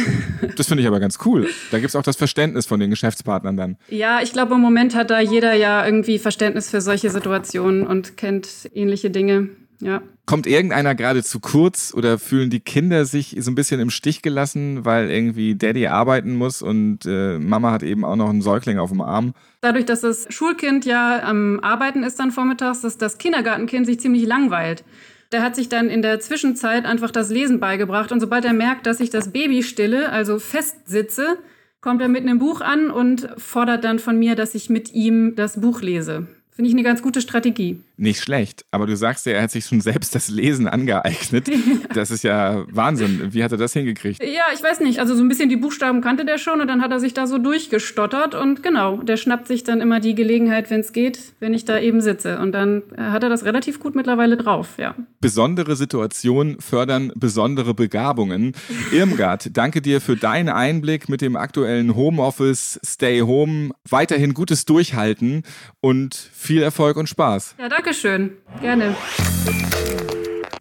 Das 0.58 0.67
finde 0.67 0.84
ich 0.84 0.88
aber 0.88 1.02
ganz 1.02 1.17
cool. 1.26 1.50
Da 1.71 1.80
gibt 1.80 1.89
es 1.89 1.98
auch 1.98 2.04
das 2.04 2.15
Verständnis 2.15 2.65
von 2.65 2.80
den 2.80 2.89
Geschäftspartnern 2.89 3.58
dann. 3.58 3.78
Ja, 3.89 4.21
ich 4.21 4.32
glaube, 4.32 4.56
im 4.56 4.62
Moment 4.62 4.95
hat 4.95 5.10
da 5.10 5.19
jeder 5.19 5.54
ja 5.54 5.84
irgendwie 5.86 6.17
Verständnis 6.17 6.69
für 6.69 6.80
solche 6.80 7.10
Situationen 7.10 7.86
und 7.86 8.15
kennt 8.15 8.69
ähnliche 8.74 9.10
Dinge. 9.10 9.50
Ja. 9.80 10.02
Kommt 10.26 10.48
irgendeiner 10.48 10.96
gerade 10.96 11.24
zu 11.24 11.40
kurz 11.40 11.94
oder 11.96 12.18
fühlen 12.18 12.50
die 12.50 12.60
Kinder 12.60 13.06
sich 13.06 13.36
so 13.40 13.52
ein 13.52 13.56
bisschen 13.56 13.80
im 13.80 13.90
Stich 13.90 14.22
gelassen, 14.22 14.86
weil 14.86 15.12
irgendwie 15.12 15.56
Daddy 15.56 15.88
arbeiten 15.88 16.36
muss 16.36 16.62
und 16.62 17.06
äh, 17.06 17.38
Mama 17.38 17.72
hat 17.72 17.84
eben 17.84 18.04
auch 18.06 18.16
noch 18.16 18.30
einen 18.30 18.42
Säugling 18.42 18.80
auf 18.80 18.90
dem 18.90 19.02
Arm? 19.02 19.34
Dadurch, 19.62 19.86
dass 19.86 20.02
das 20.02 20.28
Schulkind 20.30 20.86
ja 20.86 21.22
am 21.24 21.60
Arbeiten 21.60 22.04
ist 22.04 22.20
dann 22.20 22.32
vormittags, 22.32 22.82
dass 22.82 22.98
das 22.98 23.18
Kindergartenkind 23.18 23.86
sich 23.86 24.00
ziemlich 24.00 24.26
langweilt. 24.26 24.84
Der 25.32 25.42
hat 25.42 25.56
sich 25.56 25.70
dann 25.70 25.90
in 25.90 26.02
der 26.02 26.20
Zwischenzeit 26.20 26.86
einfach 26.86 27.12
das 27.12 27.30
Lesen 27.30 27.60
beigebracht 27.60 28.12
und 28.12 28.20
sobald 28.20 28.46
er 28.46 28.54
merkt, 28.54 28.86
dass 28.86 29.00
ich 29.00 29.10
das 29.10 29.32
Baby 29.32 29.64
stille, 29.64 30.12
also 30.12 30.40
festsitze, 30.40 31.38
kommt 31.82 32.02
er 32.02 32.08
mit 32.08 32.24
einem 32.24 32.40
Buch 32.40 32.62
an 32.62 32.90
und 32.90 33.28
fordert 33.38 33.84
dann 33.84 34.00
von 34.00 34.18
mir, 34.18 34.36
dass 34.36 34.56
ich 34.56 34.70
mit 34.70 34.94
ihm 34.94 35.36
das 35.36 35.62
Buch 35.62 35.82
lese. 35.82 36.28
Finde 36.56 36.70
ich 36.70 36.74
eine 36.74 36.84
ganz 36.84 37.02
gute 37.02 37.20
Strategie. 37.20 37.82
Nicht 37.98 38.22
schlecht, 38.22 38.63
aber 38.72 38.88
du 38.88 38.96
sagst 38.96 39.26
ja, 39.26 39.34
er 39.34 39.41
hat 39.44 39.52
sich 39.52 39.65
schon 39.65 39.82
selbst 39.82 40.15
das 40.15 40.30
Lesen 40.30 40.68
angeeignet. 40.68 41.50
Das 41.94 42.12
ist 42.12 42.24
ja 42.24 42.65
Wahnsinn. 42.70 43.30
Wie 43.32 43.44
hat 43.44 43.52
er 43.52 43.58
das 43.58 43.74
hingekriegt? 43.74 44.22
Ja, 44.22 44.46
ich 44.54 44.62
weiß 44.62 44.82
nicht. 44.82 45.00
Also 45.00 45.15
so 45.15 45.22
ein 45.22 45.30
bisschen 45.30 45.50
die 45.50 45.56
Buchstaben 45.56 46.02
kannte 46.02 46.26
der 46.26 46.38
schon 46.38 46.60
und 46.60 46.68
dann 46.68 46.82
hat 46.82 46.91
er 46.91 47.00
sich 47.00 47.13
da 47.13 47.26
so 47.26 47.38
durchgestottert 47.38 48.36
und 48.36 48.63
genau, 48.63 48.98
der 48.98 49.15
schnappt 49.18 49.48
sich 49.48 49.63
dann 49.63 49.80
immer 49.80 50.00
die 50.00 50.13
Gelegenheit, 50.13 50.70
wenn 50.70 50.82
es 50.82 50.91
geht, 50.91 51.20
wenn 51.39 51.54
ich 51.54 51.63
da 51.63 51.80
eben 51.80 52.02
sitze. 52.02 52.39
Und 52.39 52.52
dann 52.52 52.84
hat 52.98 53.24
er 53.24 53.30
das 53.30 53.46
relativ 53.46 53.80
gut 53.80 53.96
mittlerweile 53.96 54.36
drauf, 54.36 54.76
ja. 54.78 54.96
Besondere 55.22 55.76
Situationen 55.76 56.60
fördern 56.60 57.12
besondere 57.15 57.74
Begabungen. 57.74 58.54
Irmgard, 58.91 59.56
danke 59.56 59.82
dir 59.82 60.02
für 60.02 60.15
deinen 60.15 60.50
Einblick 60.50 61.08
mit 61.08 61.22
dem 61.22 61.36
aktuellen 61.36 61.96
Homeoffice, 61.96 62.80
Stay 62.86 63.22
Home. 63.22 63.72
Weiterhin 63.89 64.34
gutes 64.34 64.65
Durchhalten 64.65 65.44
und 65.82 66.15
viel 66.45 66.62
Erfolg 66.62 66.97
und 66.97 67.10
Spaß. 67.10 67.55
Ja, 67.60 67.69
danke 67.69 67.93
schön. 67.93 68.38
Gerne. 68.62 68.95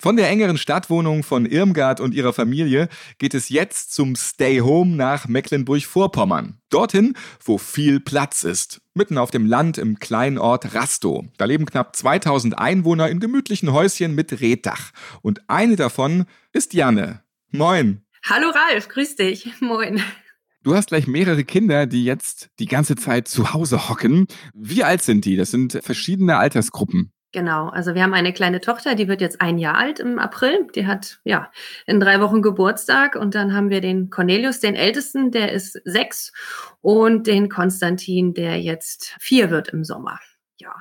Von 0.04 0.16
der 0.16 0.28
engeren 0.28 0.58
Stadtwohnung 0.58 1.22
von 1.22 1.46
Irmgard 1.46 1.98
und 1.98 2.12
ihrer 2.12 2.34
Familie 2.34 2.90
geht 3.16 3.32
es 3.32 3.48
jetzt 3.48 3.94
zum 3.94 4.16
Stay 4.16 4.60
Home 4.60 4.96
nach 4.96 5.28
Mecklenburg-Vorpommern. 5.28 6.58
Dorthin, 6.68 7.14
wo 7.42 7.56
viel 7.56 8.00
Platz 8.00 8.44
ist. 8.44 8.82
Mitten 8.92 9.16
auf 9.16 9.30
dem 9.30 9.46
Land 9.46 9.78
im 9.78 9.98
kleinen 9.98 10.36
Ort 10.36 10.74
Rastow. 10.74 11.24
Da 11.38 11.46
leben 11.46 11.64
knapp 11.64 11.96
2000 11.96 12.58
Einwohner 12.58 13.08
in 13.08 13.18
gemütlichen 13.18 13.72
Häuschen 13.72 14.14
mit 14.14 14.42
Reddach. 14.42 14.90
Und 15.22 15.48
eine 15.48 15.76
davon 15.76 16.26
ist 16.52 16.74
Janne. 16.74 17.22
Moin. 17.50 18.02
Hallo 18.28 18.50
Ralf, 18.50 18.88
grüß 18.88 19.16
dich. 19.16 19.54
Moin. 19.60 20.02
Du 20.64 20.74
hast 20.74 20.88
gleich 20.88 21.07
mehrere 21.07 21.44
Kinder, 21.44 21.85
die 21.85 22.07
jetzt 22.07 22.48
die 22.59 22.64
ganze 22.64 22.96
Zeit 22.96 23.29
zu 23.29 23.53
Hause 23.53 23.90
hocken. 23.90 24.27
Wie 24.55 24.83
alt 24.83 25.03
sind 25.03 25.27
die? 25.27 25.37
Das 25.37 25.50
sind 25.50 25.79
verschiedene 25.83 26.38
Altersgruppen. 26.38 27.12
Genau, 27.33 27.68
also 27.68 27.94
wir 27.94 28.03
haben 28.03 28.14
eine 28.14 28.33
kleine 28.33 28.62
Tochter, 28.62 28.94
die 28.94 29.07
wird 29.07 29.20
jetzt 29.20 29.42
ein 29.42 29.59
Jahr 29.59 29.74
alt 29.74 30.00
im 30.00 30.18
April. 30.18 30.66
Die 30.74 30.87
hat 30.87 31.20
ja 31.24 31.53
in 31.87 32.00
drei 32.00 32.18
Wochen 32.20 32.40
Geburtstag 32.40 33.14
und 33.14 33.35
dann 33.35 33.53
haben 33.53 33.68
wir 33.68 33.83
den 33.83 34.09
Cornelius, 34.09 34.61
den 34.61 34.74
Ältesten, 34.74 35.33
der 35.33 35.53
ist 35.53 35.79
sechs 35.85 36.33
und 36.81 37.27
den 37.27 37.50
Konstantin, 37.50 38.33
der 38.33 38.59
jetzt 38.62 39.16
vier 39.20 39.50
wird 39.50 39.68
im 39.68 39.85
Sommer. 39.85 40.18
Ja. 40.57 40.74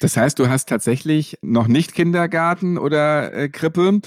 Das 0.00 0.18
heißt, 0.18 0.38
du 0.38 0.50
hast 0.50 0.68
tatsächlich 0.68 1.38
noch 1.40 1.68
nicht 1.68 1.94
Kindergarten 1.94 2.76
oder 2.76 3.32
äh, 3.32 3.48
Krippe. 3.48 4.00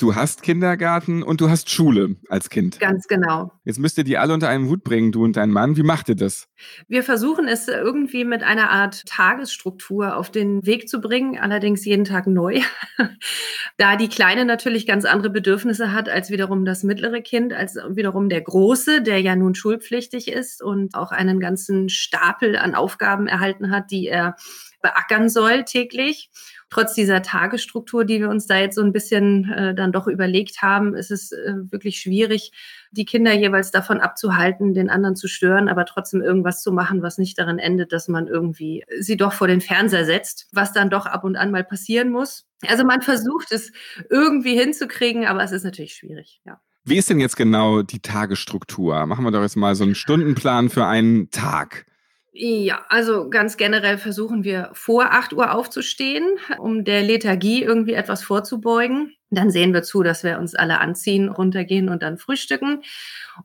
Du 0.00 0.14
hast 0.14 0.42
Kindergarten 0.42 1.22
und 1.22 1.42
du 1.42 1.50
hast 1.50 1.68
Schule 1.68 2.16
als 2.30 2.48
Kind. 2.48 2.80
Ganz 2.80 3.06
genau. 3.06 3.52
Jetzt 3.64 3.78
müsst 3.78 3.98
ihr 3.98 4.04
die 4.04 4.16
alle 4.16 4.32
unter 4.32 4.48
einen 4.48 4.66
Hut 4.66 4.82
bringen, 4.82 5.12
du 5.12 5.22
und 5.24 5.36
dein 5.36 5.50
Mann. 5.50 5.76
Wie 5.76 5.82
macht 5.82 6.08
ihr 6.08 6.16
das? 6.16 6.48
Wir 6.88 7.02
versuchen 7.02 7.46
es 7.46 7.68
irgendwie 7.68 8.24
mit 8.24 8.42
einer 8.42 8.70
Art 8.70 9.04
Tagesstruktur 9.04 10.16
auf 10.16 10.30
den 10.30 10.64
Weg 10.64 10.88
zu 10.88 11.02
bringen, 11.02 11.38
allerdings 11.38 11.84
jeden 11.84 12.06
Tag 12.06 12.26
neu. 12.26 12.62
da 13.76 13.96
die 13.96 14.08
Kleine 14.08 14.46
natürlich 14.46 14.86
ganz 14.86 15.04
andere 15.04 15.28
Bedürfnisse 15.28 15.92
hat 15.92 16.08
als 16.08 16.30
wiederum 16.30 16.64
das 16.64 16.82
mittlere 16.82 17.20
Kind, 17.20 17.52
als 17.52 17.76
wiederum 17.90 18.30
der 18.30 18.40
Große, 18.40 19.02
der 19.02 19.20
ja 19.20 19.36
nun 19.36 19.54
schulpflichtig 19.54 20.28
ist 20.28 20.62
und 20.62 20.94
auch 20.94 21.12
einen 21.12 21.40
ganzen 21.40 21.90
Stapel 21.90 22.56
an 22.56 22.74
Aufgaben 22.74 23.26
erhalten 23.26 23.70
hat, 23.70 23.90
die 23.90 24.06
er 24.06 24.36
beackern 24.80 25.28
soll 25.28 25.64
täglich 25.64 26.30
trotz 26.70 26.94
dieser 26.94 27.20
Tagesstruktur, 27.20 28.04
die 28.04 28.20
wir 28.20 28.30
uns 28.30 28.46
da 28.46 28.56
jetzt 28.56 28.76
so 28.76 28.82
ein 28.82 28.92
bisschen 28.92 29.50
äh, 29.52 29.74
dann 29.74 29.92
doch 29.92 30.06
überlegt 30.06 30.62
haben, 30.62 30.94
ist 30.94 31.10
es 31.10 31.32
äh, 31.32 31.54
wirklich 31.70 32.00
schwierig, 32.00 32.52
die 32.92 33.04
Kinder 33.04 33.32
jeweils 33.34 33.72
davon 33.72 34.00
abzuhalten, 34.00 34.72
den 34.72 34.88
anderen 34.88 35.16
zu 35.16 35.28
stören, 35.28 35.68
aber 35.68 35.84
trotzdem 35.84 36.22
irgendwas 36.22 36.62
zu 36.62 36.72
machen, 36.72 37.02
was 37.02 37.18
nicht 37.18 37.38
darin 37.38 37.58
endet, 37.58 37.92
dass 37.92 38.08
man 38.08 38.28
irgendwie 38.28 38.84
sie 39.00 39.16
doch 39.16 39.32
vor 39.32 39.48
den 39.48 39.60
Fernseher 39.60 40.04
setzt, 40.04 40.48
was 40.52 40.72
dann 40.72 40.90
doch 40.90 41.06
ab 41.06 41.24
und 41.24 41.36
an 41.36 41.50
mal 41.50 41.64
passieren 41.64 42.10
muss. 42.10 42.46
Also 42.66 42.84
man 42.84 43.02
versucht 43.02 43.52
es 43.52 43.72
irgendwie 44.08 44.58
hinzukriegen, 44.58 45.26
aber 45.26 45.42
es 45.42 45.52
ist 45.52 45.64
natürlich 45.64 45.94
schwierig, 45.94 46.40
ja. 46.46 46.60
Wie 46.82 46.96
ist 46.96 47.10
denn 47.10 47.20
jetzt 47.20 47.36
genau 47.36 47.82
die 47.82 48.00
Tagesstruktur? 48.00 49.04
Machen 49.04 49.24
wir 49.24 49.30
doch 49.30 49.42
jetzt 49.42 49.56
mal 49.56 49.74
so 49.74 49.84
einen 49.84 49.94
Stundenplan 49.94 50.70
für 50.70 50.86
einen 50.86 51.30
Tag. 51.30 51.84
Ja, 52.32 52.84
also 52.88 53.28
ganz 53.28 53.56
generell 53.56 53.98
versuchen 53.98 54.44
wir 54.44 54.70
vor 54.72 55.12
8 55.12 55.32
Uhr 55.32 55.52
aufzustehen, 55.52 56.24
um 56.58 56.84
der 56.84 57.02
Lethargie 57.02 57.64
irgendwie 57.64 57.94
etwas 57.94 58.22
vorzubeugen. 58.22 59.16
Dann 59.30 59.50
sehen 59.50 59.74
wir 59.74 59.82
zu, 59.82 60.04
dass 60.04 60.22
wir 60.22 60.38
uns 60.38 60.54
alle 60.54 60.78
anziehen, 60.78 61.28
runtergehen 61.28 61.88
und 61.88 62.04
dann 62.04 62.18
frühstücken. 62.18 62.82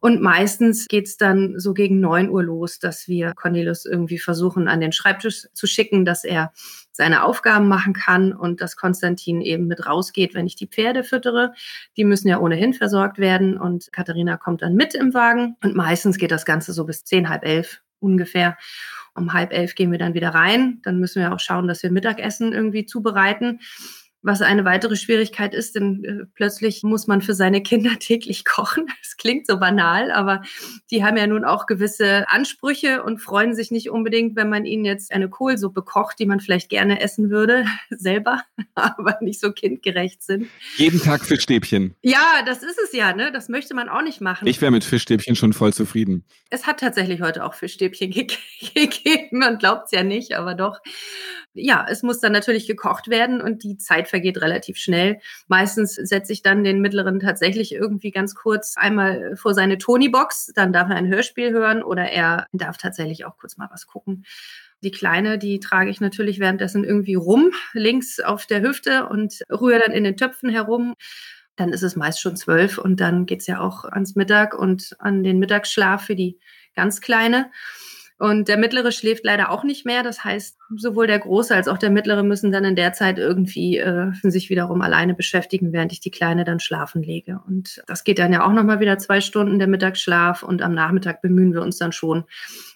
Und 0.01 0.21
meistens 0.21 0.87
geht's 0.87 1.17
dann 1.17 1.57
so 1.57 1.73
gegen 1.73 1.99
9 1.99 2.29
Uhr 2.29 2.43
los, 2.43 2.77
dass 2.77 3.07
wir 3.07 3.33
Cornelius 3.33 3.85
irgendwie 3.85 4.19
versuchen, 4.19 4.67
an 4.67 4.81
den 4.81 4.91
Schreibtisch 4.91 5.47
zu 5.53 5.65
schicken, 5.65 6.05
dass 6.05 6.23
er 6.23 6.51
seine 6.91 7.23
Aufgaben 7.23 7.67
machen 7.67 7.93
kann 7.93 8.33
und 8.33 8.61
dass 8.61 8.77
Konstantin 8.77 9.41
eben 9.41 9.65
mit 9.65 9.87
rausgeht, 9.87 10.35
wenn 10.35 10.45
ich 10.45 10.55
die 10.55 10.67
Pferde 10.67 11.03
füttere. 11.03 11.53
Die 11.97 12.03
müssen 12.03 12.27
ja 12.27 12.39
ohnehin 12.39 12.75
versorgt 12.75 13.17
werden 13.17 13.57
und 13.57 13.91
Katharina 13.91 14.37
kommt 14.37 14.61
dann 14.61 14.75
mit 14.75 14.93
im 14.93 15.15
Wagen. 15.15 15.55
Und 15.63 15.75
meistens 15.75 16.19
geht 16.19 16.31
das 16.31 16.45
Ganze 16.45 16.71
so 16.71 16.85
bis 16.85 17.03
zehn, 17.03 17.29
halb 17.29 17.43
elf 17.43 17.81
ungefähr. 18.05 18.57
Um 19.13 19.33
halb 19.33 19.53
elf 19.53 19.75
gehen 19.75 19.91
wir 19.91 19.97
dann 19.97 20.13
wieder 20.13 20.29
rein. 20.29 20.79
Dann 20.83 20.99
müssen 20.99 21.21
wir 21.21 21.33
auch 21.33 21.39
schauen, 21.39 21.67
dass 21.67 21.83
wir 21.83 21.91
Mittagessen 21.91 22.53
irgendwie 22.53 22.85
zubereiten 22.85 23.59
was 24.25 24.41
eine 24.41 24.65
weitere 24.65 24.95
Schwierigkeit 24.95 25.53
ist, 25.53 25.75
denn 25.75 26.03
äh, 26.03 26.25
plötzlich 26.33 26.81
muss 26.81 27.05
man 27.05 27.21
für 27.21 27.35
seine 27.35 27.61
Kinder 27.61 27.91
täglich 27.99 28.43
kochen. 28.43 28.87
Das 29.01 29.17
klingt 29.17 29.45
so 29.45 29.59
banal, 29.59 30.11
aber 30.11 30.41
die 30.89 31.05
haben 31.05 31.15
ja 31.15 31.27
nun 31.27 31.45
auch 31.45 31.67
gewisse 31.67 32.27
Ansprüche 32.27 33.03
und 33.03 33.19
freuen 33.19 33.53
sich 33.53 33.69
nicht 33.69 33.91
unbedingt, 33.91 34.35
wenn 34.35 34.49
man 34.49 34.65
ihnen 34.65 34.83
jetzt 34.83 35.13
eine 35.13 35.29
Kohlsuppe 35.29 35.83
kocht, 35.83 36.17
die 36.17 36.25
man 36.25 36.39
vielleicht 36.39 36.69
gerne 36.69 37.01
essen 37.01 37.29
würde, 37.29 37.65
selber, 37.91 38.41
aber 38.75 39.19
nicht 39.21 39.39
so 39.39 39.51
kindgerecht 39.51 40.23
sind. 40.23 40.47
Jeden 40.75 40.99
Tag 40.99 41.23
Fischstäbchen. 41.23 41.93
Ja, 42.01 42.41
das 42.45 42.63
ist 42.63 42.79
es 42.83 42.93
ja, 42.93 43.13
ne? 43.13 43.31
Das 43.31 43.47
möchte 43.47 43.75
man 43.75 43.89
auch 43.89 44.01
nicht 44.01 44.21
machen. 44.21 44.47
Ich 44.47 44.59
wäre 44.59 44.71
mit 44.71 44.83
Fischstäbchen 44.83 45.35
schon 45.35 45.53
voll 45.53 45.71
zufrieden. 45.71 46.25
Es 46.49 46.65
hat 46.65 46.79
tatsächlich 46.79 47.21
heute 47.21 47.45
auch 47.45 47.53
Fischstäbchen 47.53 48.09
ge 48.09 48.25
gegeben. 48.73 49.37
Man 49.37 49.59
glaubt 49.59 49.85
es 49.85 49.91
ja 49.91 50.03
nicht, 50.03 50.33
aber 50.33 50.55
doch. 50.55 50.79
Ja, 51.57 51.85
es 51.89 52.03
muss 52.03 52.19
dann 52.19 52.33
natürlich 52.33 52.67
gekocht 52.67 53.07
werden 53.07 53.39
und 53.39 53.63
die 53.63 53.77
Zeit 53.77 54.09
vergeht 54.15 54.41
relativ 54.41 54.77
schnell. 54.77 55.19
Meistens 55.49 55.95
setze 55.95 56.31
ich 56.31 56.41
dann 56.41 56.63
den 56.63 56.79
Mittleren 56.79 57.19
tatsächlich 57.19 57.73
irgendwie 57.73 58.11
ganz 58.11 58.33
kurz 58.33 58.77
einmal 58.77 59.35
vor 59.35 59.53
seine 59.53 59.77
Tony-Box, 59.77 60.53
dann 60.55 60.71
darf 60.71 60.89
er 60.89 60.95
ein 60.95 61.09
Hörspiel 61.09 61.51
hören 61.51 61.83
oder 61.83 62.03
er 62.03 62.47
darf 62.53 62.77
tatsächlich 62.77 63.25
auch 63.25 63.35
kurz 63.37 63.57
mal 63.57 63.67
was 63.69 63.87
gucken. 63.87 64.23
Die 64.83 64.91
Kleine, 64.91 65.37
die 65.37 65.59
trage 65.59 65.89
ich 65.89 65.99
natürlich 65.99 66.39
währenddessen 66.39 66.85
irgendwie 66.85 67.15
rum, 67.15 67.51
links 67.73 68.21
auf 68.21 68.45
der 68.45 68.61
Hüfte 68.61 69.07
und 69.07 69.41
rühre 69.51 69.79
dann 69.79 69.91
in 69.91 70.05
den 70.05 70.15
Töpfen 70.15 70.49
herum. 70.49 70.93
Dann 71.57 71.73
ist 71.73 71.83
es 71.83 71.97
meist 71.97 72.21
schon 72.21 72.37
zwölf 72.37 72.77
und 72.77 73.01
dann 73.01 73.25
geht's 73.25 73.47
ja 73.47 73.59
auch 73.59 73.83
ans 73.83 74.15
Mittag 74.15 74.57
und 74.57 74.95
an 74.99 75.23
den 75.23 75.39
Mittagsschlaf 75.39 76.05
für 76.05 76.15
die 76.15 76.39
ganz 76.73 77.01
Kleine. 77.01 77.51
Und 78.17 78.47
der 78.47 78.57
Mittlere 78.57 78.93
schläft 78.93 79.25
leider 79.25 79.51
auch 79.51 79.65
nicht 79.65 79.85
mehr. 79.85 80.01
Das 80.01 80.23
heißt, 80.23 80.57
sowohl 80.77 81.05
der 81.05 81.19
Große 81.19 81.53
als 81.53 81.67
auch 81.67 81.77
der 81.77 81.89
Mittlere 81.89 82.23
müssen 82.23 82.51
dann 82.51 82.63
in 82.63 82.77
der 82.77 82.93
Zeit 82.93 83.17
irgendwie 83.17 83.77
äh, 83.77 84.11
sich 84.23 84.49
wiederum 84.49 84.81
alleine 84.81 85.13
beschäftigen, 85.13 85.73
während 85.73 85.91
ich 85.91 85.99
die 85.99 86.11
Kleine 86.11 86.45
dann 86.45 86.61
schlafen 86.61 87.03
lege. 87.03 87.41
Und 87.45 87.83
das 87.87 88.05
geht 88.05 88.19
dann 88.19 88.31
ja 88.31 88.45
auch 88.45 88.53
nochmal 88.53 88.79
wieder 88.79 88.97
zwei 88.97 89.19
Stunden 89.19 89.59
der 89.59 89.67
Mittagsschlaf. 89.67 90.43
Und 90.43 90.61
am 90.61 90.73
Nachmittag 90.73 91.21
bemühen 91.21 91.53
wir 91.53 91.61
uns 91.61 91.77
dann 91.77 91.91
schon, 91.91 92.23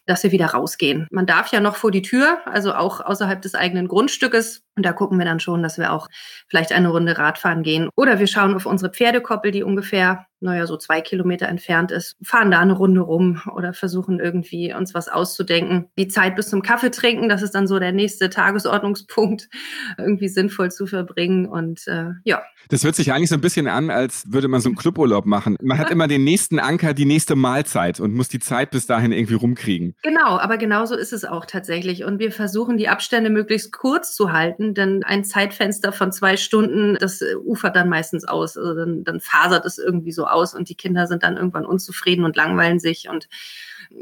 dass 0.09 0.23
wir 0.23 0.31
wieder 0.31 0.47
rausgehen. 0.47 1.07
Man 1.11 1.27
darf 1.27 1.51
ja 1.51 1.59
noch 1.59 1.75
vor 1.75 1.91
die 1.91 2.01
Tür, 2.01 2.39
also 2.45 2.73
auch 2.73 2.99
außerhalb 2.99 3.41
des 3.41 3.53
eigenen 3.53 3.87
Grundstückes. 3.87 4.63
Und 4.75 4.85
da 4.85 4.93
gucken 4.93 5.17
wir 5.19 5.25
dann 5.25 5.41
schon, 5.41 5.61
dass 5.61 5.77
wir 5.77 5.91
auch 5.91 6.07
vielleicht 6.47 6.71
eine 6.71 6.89
Runde 6.89 7.17
Radfahren 7.17 7.63
gehen. 7.63 7.89
Oder 7.95 8.17
wir 8.17 8.27
schauen 8.27 8.55
auf 8.55 8.65
unsere 8.65 8.91
Pferdekoppel, 8.91 9.51
die 9.51 9.61
ungefähr, 9.61 10.25
naja, 10.39 10.65
so 10.65 10.77
zwei 10.77 11.01
Kilometer 11.01 11.49
entfernt 11.49 11.91
ist, 11.91 12.15
fahren 12.23 12.49
da 12.49 12.61
eine 12.61 12.73
Runde 12.73 13.01
rum 13.01 13.41
oder 13.53 13.73
versuchen 13.73 14.21
irgendwie 14.21 14.73
uns 14.73 14.93
was 14.93 15.09
auszudenken. 15.09 15.89
Die 15.97 16.07
Zeit 16.07 16.37
bis 16.37 16.49
zum 16.49 16.61
Kaffee 16.61 16.91
trinken, 16.91 17.27
das 17.27 17.41
ist 17.41 17.55
dann 17.55 17.67
so 17.67 17.77
der 17.77 17.91
nächste 17.91 18.29
Tagesordnungspunkt, 18.29 19.49
irgendwie 19.97 20.29
sinnvoll 20.29 20.71
zu 20.71 20.87
verbringen. 20.87 21.45
Und 21.45 21.85
äh, 21.87 22.11
ja. 22.23 22.41
Das 22.69 22.85
hört 22.85 22.95
sich 22.95 23.11
eigentlich 23.11 23.29
so 23.29 23.35
ein 23.35 23.41
bisschen 23.41 23.67
an, 23.67 23.89
als 23.89 24.31
würde 24.31 24.47
man 24.47 24.61
so 24.61 24.69
einen 24.69 24.77
Cluburlaub 24.77 25.25
machen. 25.25 25.57
Man 25.61 25.77
hat 25.77 25.91
immer 25.91 26.07
den 26.07 26.23
nächsten 26.23 26.57
Anker, 26.57 26.93
die 26.93 27.05
nächste 27.05 27.35
Mahlzeit 27.35 27.99
und 27.99 28.13
muss 28.13 28.29
die 28.29 28.39
Zeit 28.39 28.71
bis 28.71 28.87
dahin 28.87 29.11
irgendwie 29.11 29.33
rumkriegen. 29.33 29.95
Genau, 30.01 30.37
aber 30.39 30.57
genauso 30.57 30.95
ist 30.95 31.11
es 31.11 31.25
auch 31.25 31.45
tatsächlich. 31.45 32.05
Und 32.05 32.19
wir 32.19 32.31
versuchen, 32.31 32.77
die 32.77 32.87
Abstände 32.87 33.29
möglichst 33.29 33.73
kurz 33.73 34.15
zu 34.15 34.31
halten, 34.31 34.73
denn 34.73 35.03
ein 35.03 35.25
Zeitfenster 35.25 35.91
von 35.91 36.13
zwei 36.13 36.37
Stunden, 36.37 36.95
das 36.95 37.21
äh, 37.21 37.35
ufert 37.35 37.75
dann 37.75 37.89
meistens 37.89 38.23
aus. 38.23 38.55
Also 38.55 38.75
dann, 38.75 39.03
dann 39.03 39.19
fasert 39.19 39.65
es 39.65 39.77
irgendwie 39.77 40.13
so 40.13 40.25
aus 40.25 40.53
und 40.53 40.69
die 40.69 40.75
Kinder 40.75 41.05
sind 41.05 41.23
dann 41.23 41.35
irgendwann 41.35 41.65
unzufrieden 41.65 42.23
und 42.23 42.37
langweilen 42.37 42.79
sich. 42.79 43.09
Und 43.09 43.27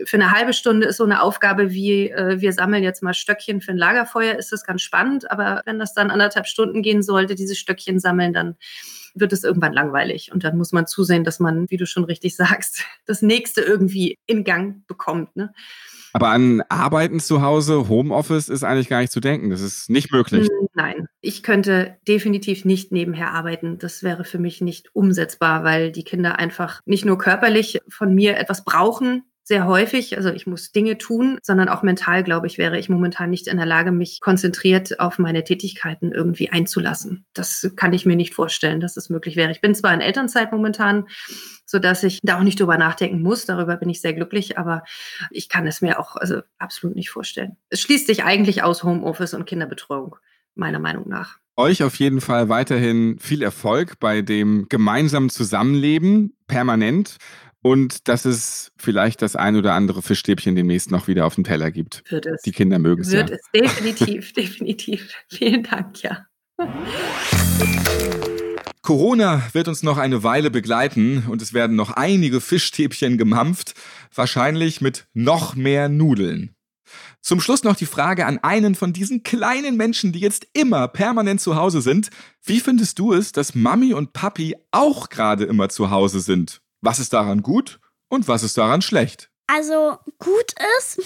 für 0.06 0.18
eine 0.18 0.32
halbe 0.32 0.54
Stunde 0.54 0.86
ist 0.86 0.98
so 0.98 1.04
eine 1.04 1.24
Aufgabe 1.24 1.72
wie, 1.72 2.12
äh, 2.12 2.40
wir 2.42 2.54
sammeln 2.54 2.84
jetzt 2.84 3.02
mal 3.02 3.16
Stöckchen 3.16 3.60
für 3.60 3.72
ein 3.72 3.78
Lagerfeuer, 3.78 4.36
ist 4.36 4.52
das 4.52 4.64
ganz 4.64 4.84
spannend. 4.84 5.32
Aber 5.32 5.64
wenn 5.66 5.80
das 5.80 5.96
dann 5.96 6.12
anderthalb 6.12 6.46
Stunden 6.46 6.84
gehen 6.84 7.02
sollte, 7.02 7.34
diese 7.34 7.56
Stöckchen 7.56 8.00
sammeln, 8.00 8.34
dann 8.34 8.56
wird 9.20 9.34
es 9.34 9.44
irgendwann 9.44 9.74
langweilig. 9.74 10.32
Und 10.34 10.44
dann 10.44 10.58
muss 10.58 10.72
man 10.72 10.88
zusehen, 10.88 11.24
dass 11.24 11.40
man, 11.40 11.70
wie 11.70 11.78
du 11.78 11.86
schon 11.86 12.04
richtig 12.04 12.36
sagst, 12.38 12.84
das 13.06 13.22
nächste 13.22 13.62
irgendwie 13.62 14.18
in 14.26 14.44
Gang 14.44 14.86
bekommt. 14.88 15.36
Ne? 15.36 15.54
Aber 16.14 16.30
an 16.30 16.64
Arbeiten 16.70 17.20
zu 17.20 17.42
Hause, 17.42 17.90
Homeoffice 17.90 18.50
ist 18.50 18.64
eigentlich 18.64 18.90
gar 18.90 19.02
nicht 19.02 19.12
zu 19.12 19.20
denken. 19.20 19.50
Das 19.50 19.62
ist 19.62 19.90
nicht 19.90 20.12
möglich. 20.12 20.48
Hm, 20.48 20.68
nein, 20.74 21.08
ich 21.22 21.44
könnte 21.44 21.98
definitiv 22.08 22.66
nicht 22.66 22.92
nebenher 22.92 23.34
arbeiten. 23.34 23.78
Das 23.78 24.04
wäre 24.04 24.24
für 24.24 24.40
mich 24.40 24.62
nicht 24.62 24.96
umsetzbar, 24.96 25.64
weil 25.64 25.92
die 25.92 26.04
Kinder 26.04 26.40
einfach 26.40 26.82
nicht 26.86 27.06
nur 27.06 27.18
körperlich 27.18 27.82
von 27.88 28.16
mir 28.16 28.38
etwas 28.38 28.64
brauchen, 28.64 29.24
sehr 29.48 29.66
häufig. 29.66 30.18
Also 30.18 30.30
ich 30.30 30.46
muss 30.46 30.74
Dinge 30.74 30.98
tun, 30.98 31.40
sondern 31.42 31.70
auch 31.70 31.82
mental, 31.82 32.22
glaube 32.22 32.48
ich, 32.48 32.58
wäre 32.58 32.78
ich 32.78 32.90
momentan 32.90 33.30
nicht 33.30 33.48
in 33.48 33.56
der 33.56 33.66
Lage, 33.66 33.94
mich 33.94 34.20
konzentriert 34.20 35.00
auf 35.00 35.20
meine 35.20 35.46
Tätigkeiten 35.46 36.12
irgendwie 36.12 36.50
einzulassen. 36.50 37.26
Das 37.34 37.72
kann 37.78 37.94
ich 37.94 38.06
mir 38.06 38.18
nicht 38.18 38.34
vorstellen, 38.34 38.82
dass 38.82 38.98
es 38.98 39.10
möglich 39.10 39.38
wäre. 39.38 39.52
Ich 39.52 39.62
bin 39.62 39.74
zwar 39.74 39.94
in 39.94 40.02
Elternzeit 40.02 40.52
momentan, 40.52 41.08
so 41.66 41.80
dass 41.80 42.04
ich 42.04 42.20
da 42.24 42.40
auch 42.40 42.44
nicht 42.44 42.60
drüber 42.60 42.78
nachdenken 42.78 43.22
muss. 43.22 43.46
Darüber 43.46 43.78
bin 43.78 43.88
ich 43.88 44.02
sehr 44.02 44.14
glücklich, 44.14 44.58
aber 44.58 44.84
ich 45.32 45.48
kann 45.48 45.66
es 45.66 45.80
mir 45.80 45.98
auch 45.98 46.18
also 46.18 46.42
absolut 46.58 46.98
nicht 46.98 47.10
vorstellen. 47.10 47.56
Es 47.70 47.80
schließt 47.80 48.08
sich 48.08 48.26
eigentlich 48.26 48.64
aus 48.64 48.84
Homeoffice 48.84 49.34
und 49.34 49.46
Kinderbetreuung, 49.46 50.18
meiner 50.56 50.80
Meinung 50.80 51.08
nach 51.08 51.40
euch 51.58 51.82
auf 51.82 51.96
jeden 51.96 52.22
Fall 52.22 52.50
weiterhin 52.50 53.18
viel 53.20 53.42
Erfolg 53.42 54.00
bei 54.00 54.22
dem 54.22 54.68
gemeinsamen 54.70 55.32
Zusammenleben 55.32 56.36
permanent 56.46 57.18
und 57.62 58.08
dass 58.08 58.26
es 58.26 58.72
vielleicht 58.78 59.22
das 59.22 59.36
ein 59.36 59.56
oder 59.56 59.74
andere 59.74 60.02
Fischstäbchen 60.02 60.56
demnächst 60.56 60.92
noch 60.92 61.08
wieder 61.08 61.26
auf 61.26 61.36
dem 61.36 61.44
Teller 61.44 61.72
gibt. 61.72 62.04
Wird 62.10 62.26
es. 62.26 62.42
Die 62.42 62.52
Kinder 62.52 62.80
mögen 62.80 63.02
es. 63.02 63.12
Wird 63.12 63.30
ja. 63.30 63.36
es, 63.36 63.42
definitiv, 63.54 64.34
definitiv. 64.38 65.10
Vielen 65.30 65.64
Dank, 65.64 66.02
ja. 66.04 66.26
Corona 68.82 69.44
wird 69.52 69.68
uns 69.68 69.84
noch 69.84 69.98
eine 69.98 70.24
Weile 70.24 70.50
begleiten 70.50 71.26
und 71.28 71.42
es 71.42 71.54
werden 71.54 71.76
noch 71.76 71.92
einige 71.92 72.40
Fischstäbchen 72.40 73.18
gemampft, 73.18 73.74
wahrscheinlich 74.16 74.80
mit 74.80 75.08
noch 75.14 75.56
mehr 75.56 75.90
Nudeln. 75.90 76.56
Zum 77.22 77.42
Schluss 77.42 77.64
noch 77.64 77.76
die 77.76 77.86
Frage 77.86 78.26
an 78.26 78.38
einen 78.38 78.76
von 78.76 78.94
diesen 78.94 79.24
kleinen 79.24 79.76
Menschen, 79.76 80.14
die 80.14 80.22
jetzt 80.22 80.48
immer 80.54 80.88
permanent 80.88 81.42
zu 81.42 81.58
Hause 81.58 81.82
sind. 81.82 82.10
Wie 82.42 82.62
findest 82.62 83.00
du 83.00 83.12
es, 83.12 83.34
dass 83.34 83.56
Mami 83.56 83.94
und 83.94 84.14
Papi 84.14 84.56
auch 84.72 85.10
gerade 85.10 85.44
immer 85.44 85.68
zu 85.68 85.90
Hause 85.92 86.22
sind? 86.22 86.62
Was 86.82 87.00
ist 87.00 87.14
daran 87.14 87.42
gut 87.42 87.80
und 88.10 88.28
was 88.28 88.44
ist 88.44 88.58
daran 88.58 88.82
schlecht? 88.82 89.30
Also 89.48 89.98
gut 90.20 90.54
ist, 90.80 91.02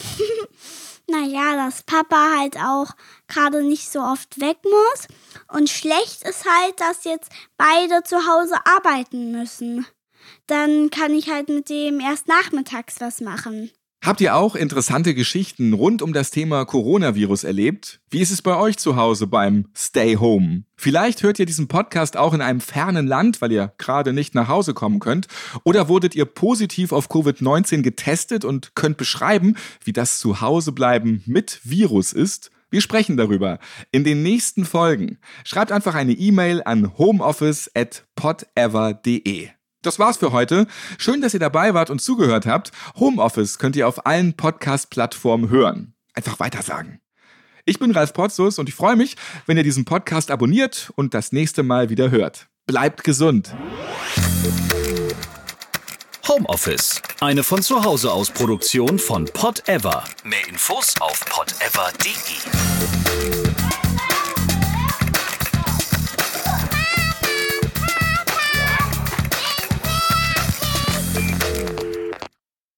naja, 1.07 1.55
dass 1.55 1.83
Papa 1.83 2.37
halt 2.39 2.57
auch 2.57 2.91
gerade 3.27 3.63
nicht 3.63 3.89
so 3.89 3.99
oft 3.99 4.39
weg 4.41 4.57
muss. 4.63 5.07
Und 5.47 5.69
schlecht 5.69 6.23
ist 6.23 6.45
halt, 6.45 6.79
dass 6.79 7.03
jetzt 7.03 7.29
beide 7.57 8.03
zu 8.03 8.17
Hause 8.27 8.55
arbeiten 8.65 9.31
müssen. 9.31 9.85
Dann 10.47 10.89
kann 10.89 11.13
ich 11.13 11.29
halt 11.29 11.49
mit 11.49 11.69
dem 11.69 11.99
erst 11.99 12.27
nachmittags 12.27 12.99
was 12.99 13.21
machen. 13.21 13.71
Habt 14.03 14.19
ihr 14.19 14.35
auch 14.35 14.55
interessante 14.55 15.13
Geschichten 15.13 15.73
rund 15.73 16.01
um 16.01 16.11
das 16.11 16.31
Thema 16.31 16.65
Coronavirus 16.65 17.43
erlebt? 17.43 18.01
Wie 18.09 18.19
ist 18.19 18.31
es 18.31 18.41
bei 18.41 18.57
euch 18.57 18.77
zu 18.77 18.95
Hause 18.95 19.27
beim 19.27 19.67
Stay 19.77 20.15
Home? 20.15 20.63
Vielleicht 20.75 21.21
hört 21.21 21.37
ihr 21.37 21.45
diesen 21.45 21.67
Podcast 21.67 22.17
auch 22.17 22.33
in 22.33 22.41
einem 22.41 22.61
fernen 22.61 23.05
Land, 23.05 23.43
weil 23.43 23.51
ihr 23.51 23.71
gerade 23.77 24.11
nicht 24.11 24.33
nach 24.33 24.47
Hause 24.47 24.73
kommen 24.73 24.99
könnt. 24.99 25.27
Oder 25.65 25.87
wurdet 25.87 26.15
ihr 26.15 26.25
positiv 26.25 26.93
auf 26.93 27.11
Covid-19 27.11 27.83
getestet 27.83 28.43
und 28.43 28.73
könnt 28.73 28.97
beschreiben, 28.97 29.55
wie 29.83 29.93
das 29.93 30.17
Zuhausebleiben 30.17 31.21
mit 31.27 31.59
Virus 31.63 32.11
ist? 32.11 32.49
Wir 32.71 32.81
sprechen 32.81 33.17
darüber 33.17 33.59
in 33.91 34.03
den 34.03 34.23
nächsten 34.23 34.65
Folgen. 34.65 35.19
Schreibt 35.43 35.71
einfach 35.71 35.93
eine 35.93 36.13
E-Mail 36.13 36.63
an 36.65 36.97
homeoffice@podever.de. 36.97 39.49
Das 39.81 39.97
war's 39.97 40.17
für 40.17 40.31
heute. 40.31 40.67
Schön, 40.99 41.21
dass 41.21 41.33
ihr 41.33 41.39
dabei 41.39 41.73
wart 41.73 41.89
und 41.89 42.01
zugehört 42.01 42.45
habt. 42.45 42.71
Homeoffice 42.97 43.57
könnt 43.57 43.75
ihr 43.75 43.87
auf 43.87 44.05
allen 44.05 44.35
Podcast-Plattformen 44.35 45.49
hören. 45.49 45.95
Einfach 46.13 46.39
weitersagen. 46.39 47.01
Ich 47.65 47.79
bin 47.79 47.91
Ralf 47.91 48.13
Potzus 48.13 48.59
und 48.59 48.69
ich 48.69 48.75
freue 48.75 48.95
mich, 48.95 49.15
wenn 49.47 49.57
ihr 49.57 49.63
diesen 49.63 49.85
Podcast 49.85 50.29
abonniert 50.29 50.91
und 50.95 51.15
das 51.15 51.31
nächste 51.31 51.63
Mal 51.63 51.89
wieder 51.89 52.11
hört. 52.11 52.47
Bleibt 52.67 53.03
gesund. 53.03 53.55
Homeoffice. 56.27 57.01
Eine 57.19 57.43
von 57.43 57.63
zu 57.63 57.83
Hause 57.83 58.11
aus 58.11 58.29
Produktion 58.29 58.99
von 58.99 59.25
Pod 59.25 59.67
Ever. 59.67 60.03
Mehr 60.23 60.47
Infos 60.47 60.93
auf 60.99 61.25
podever.de. 61.25 63.50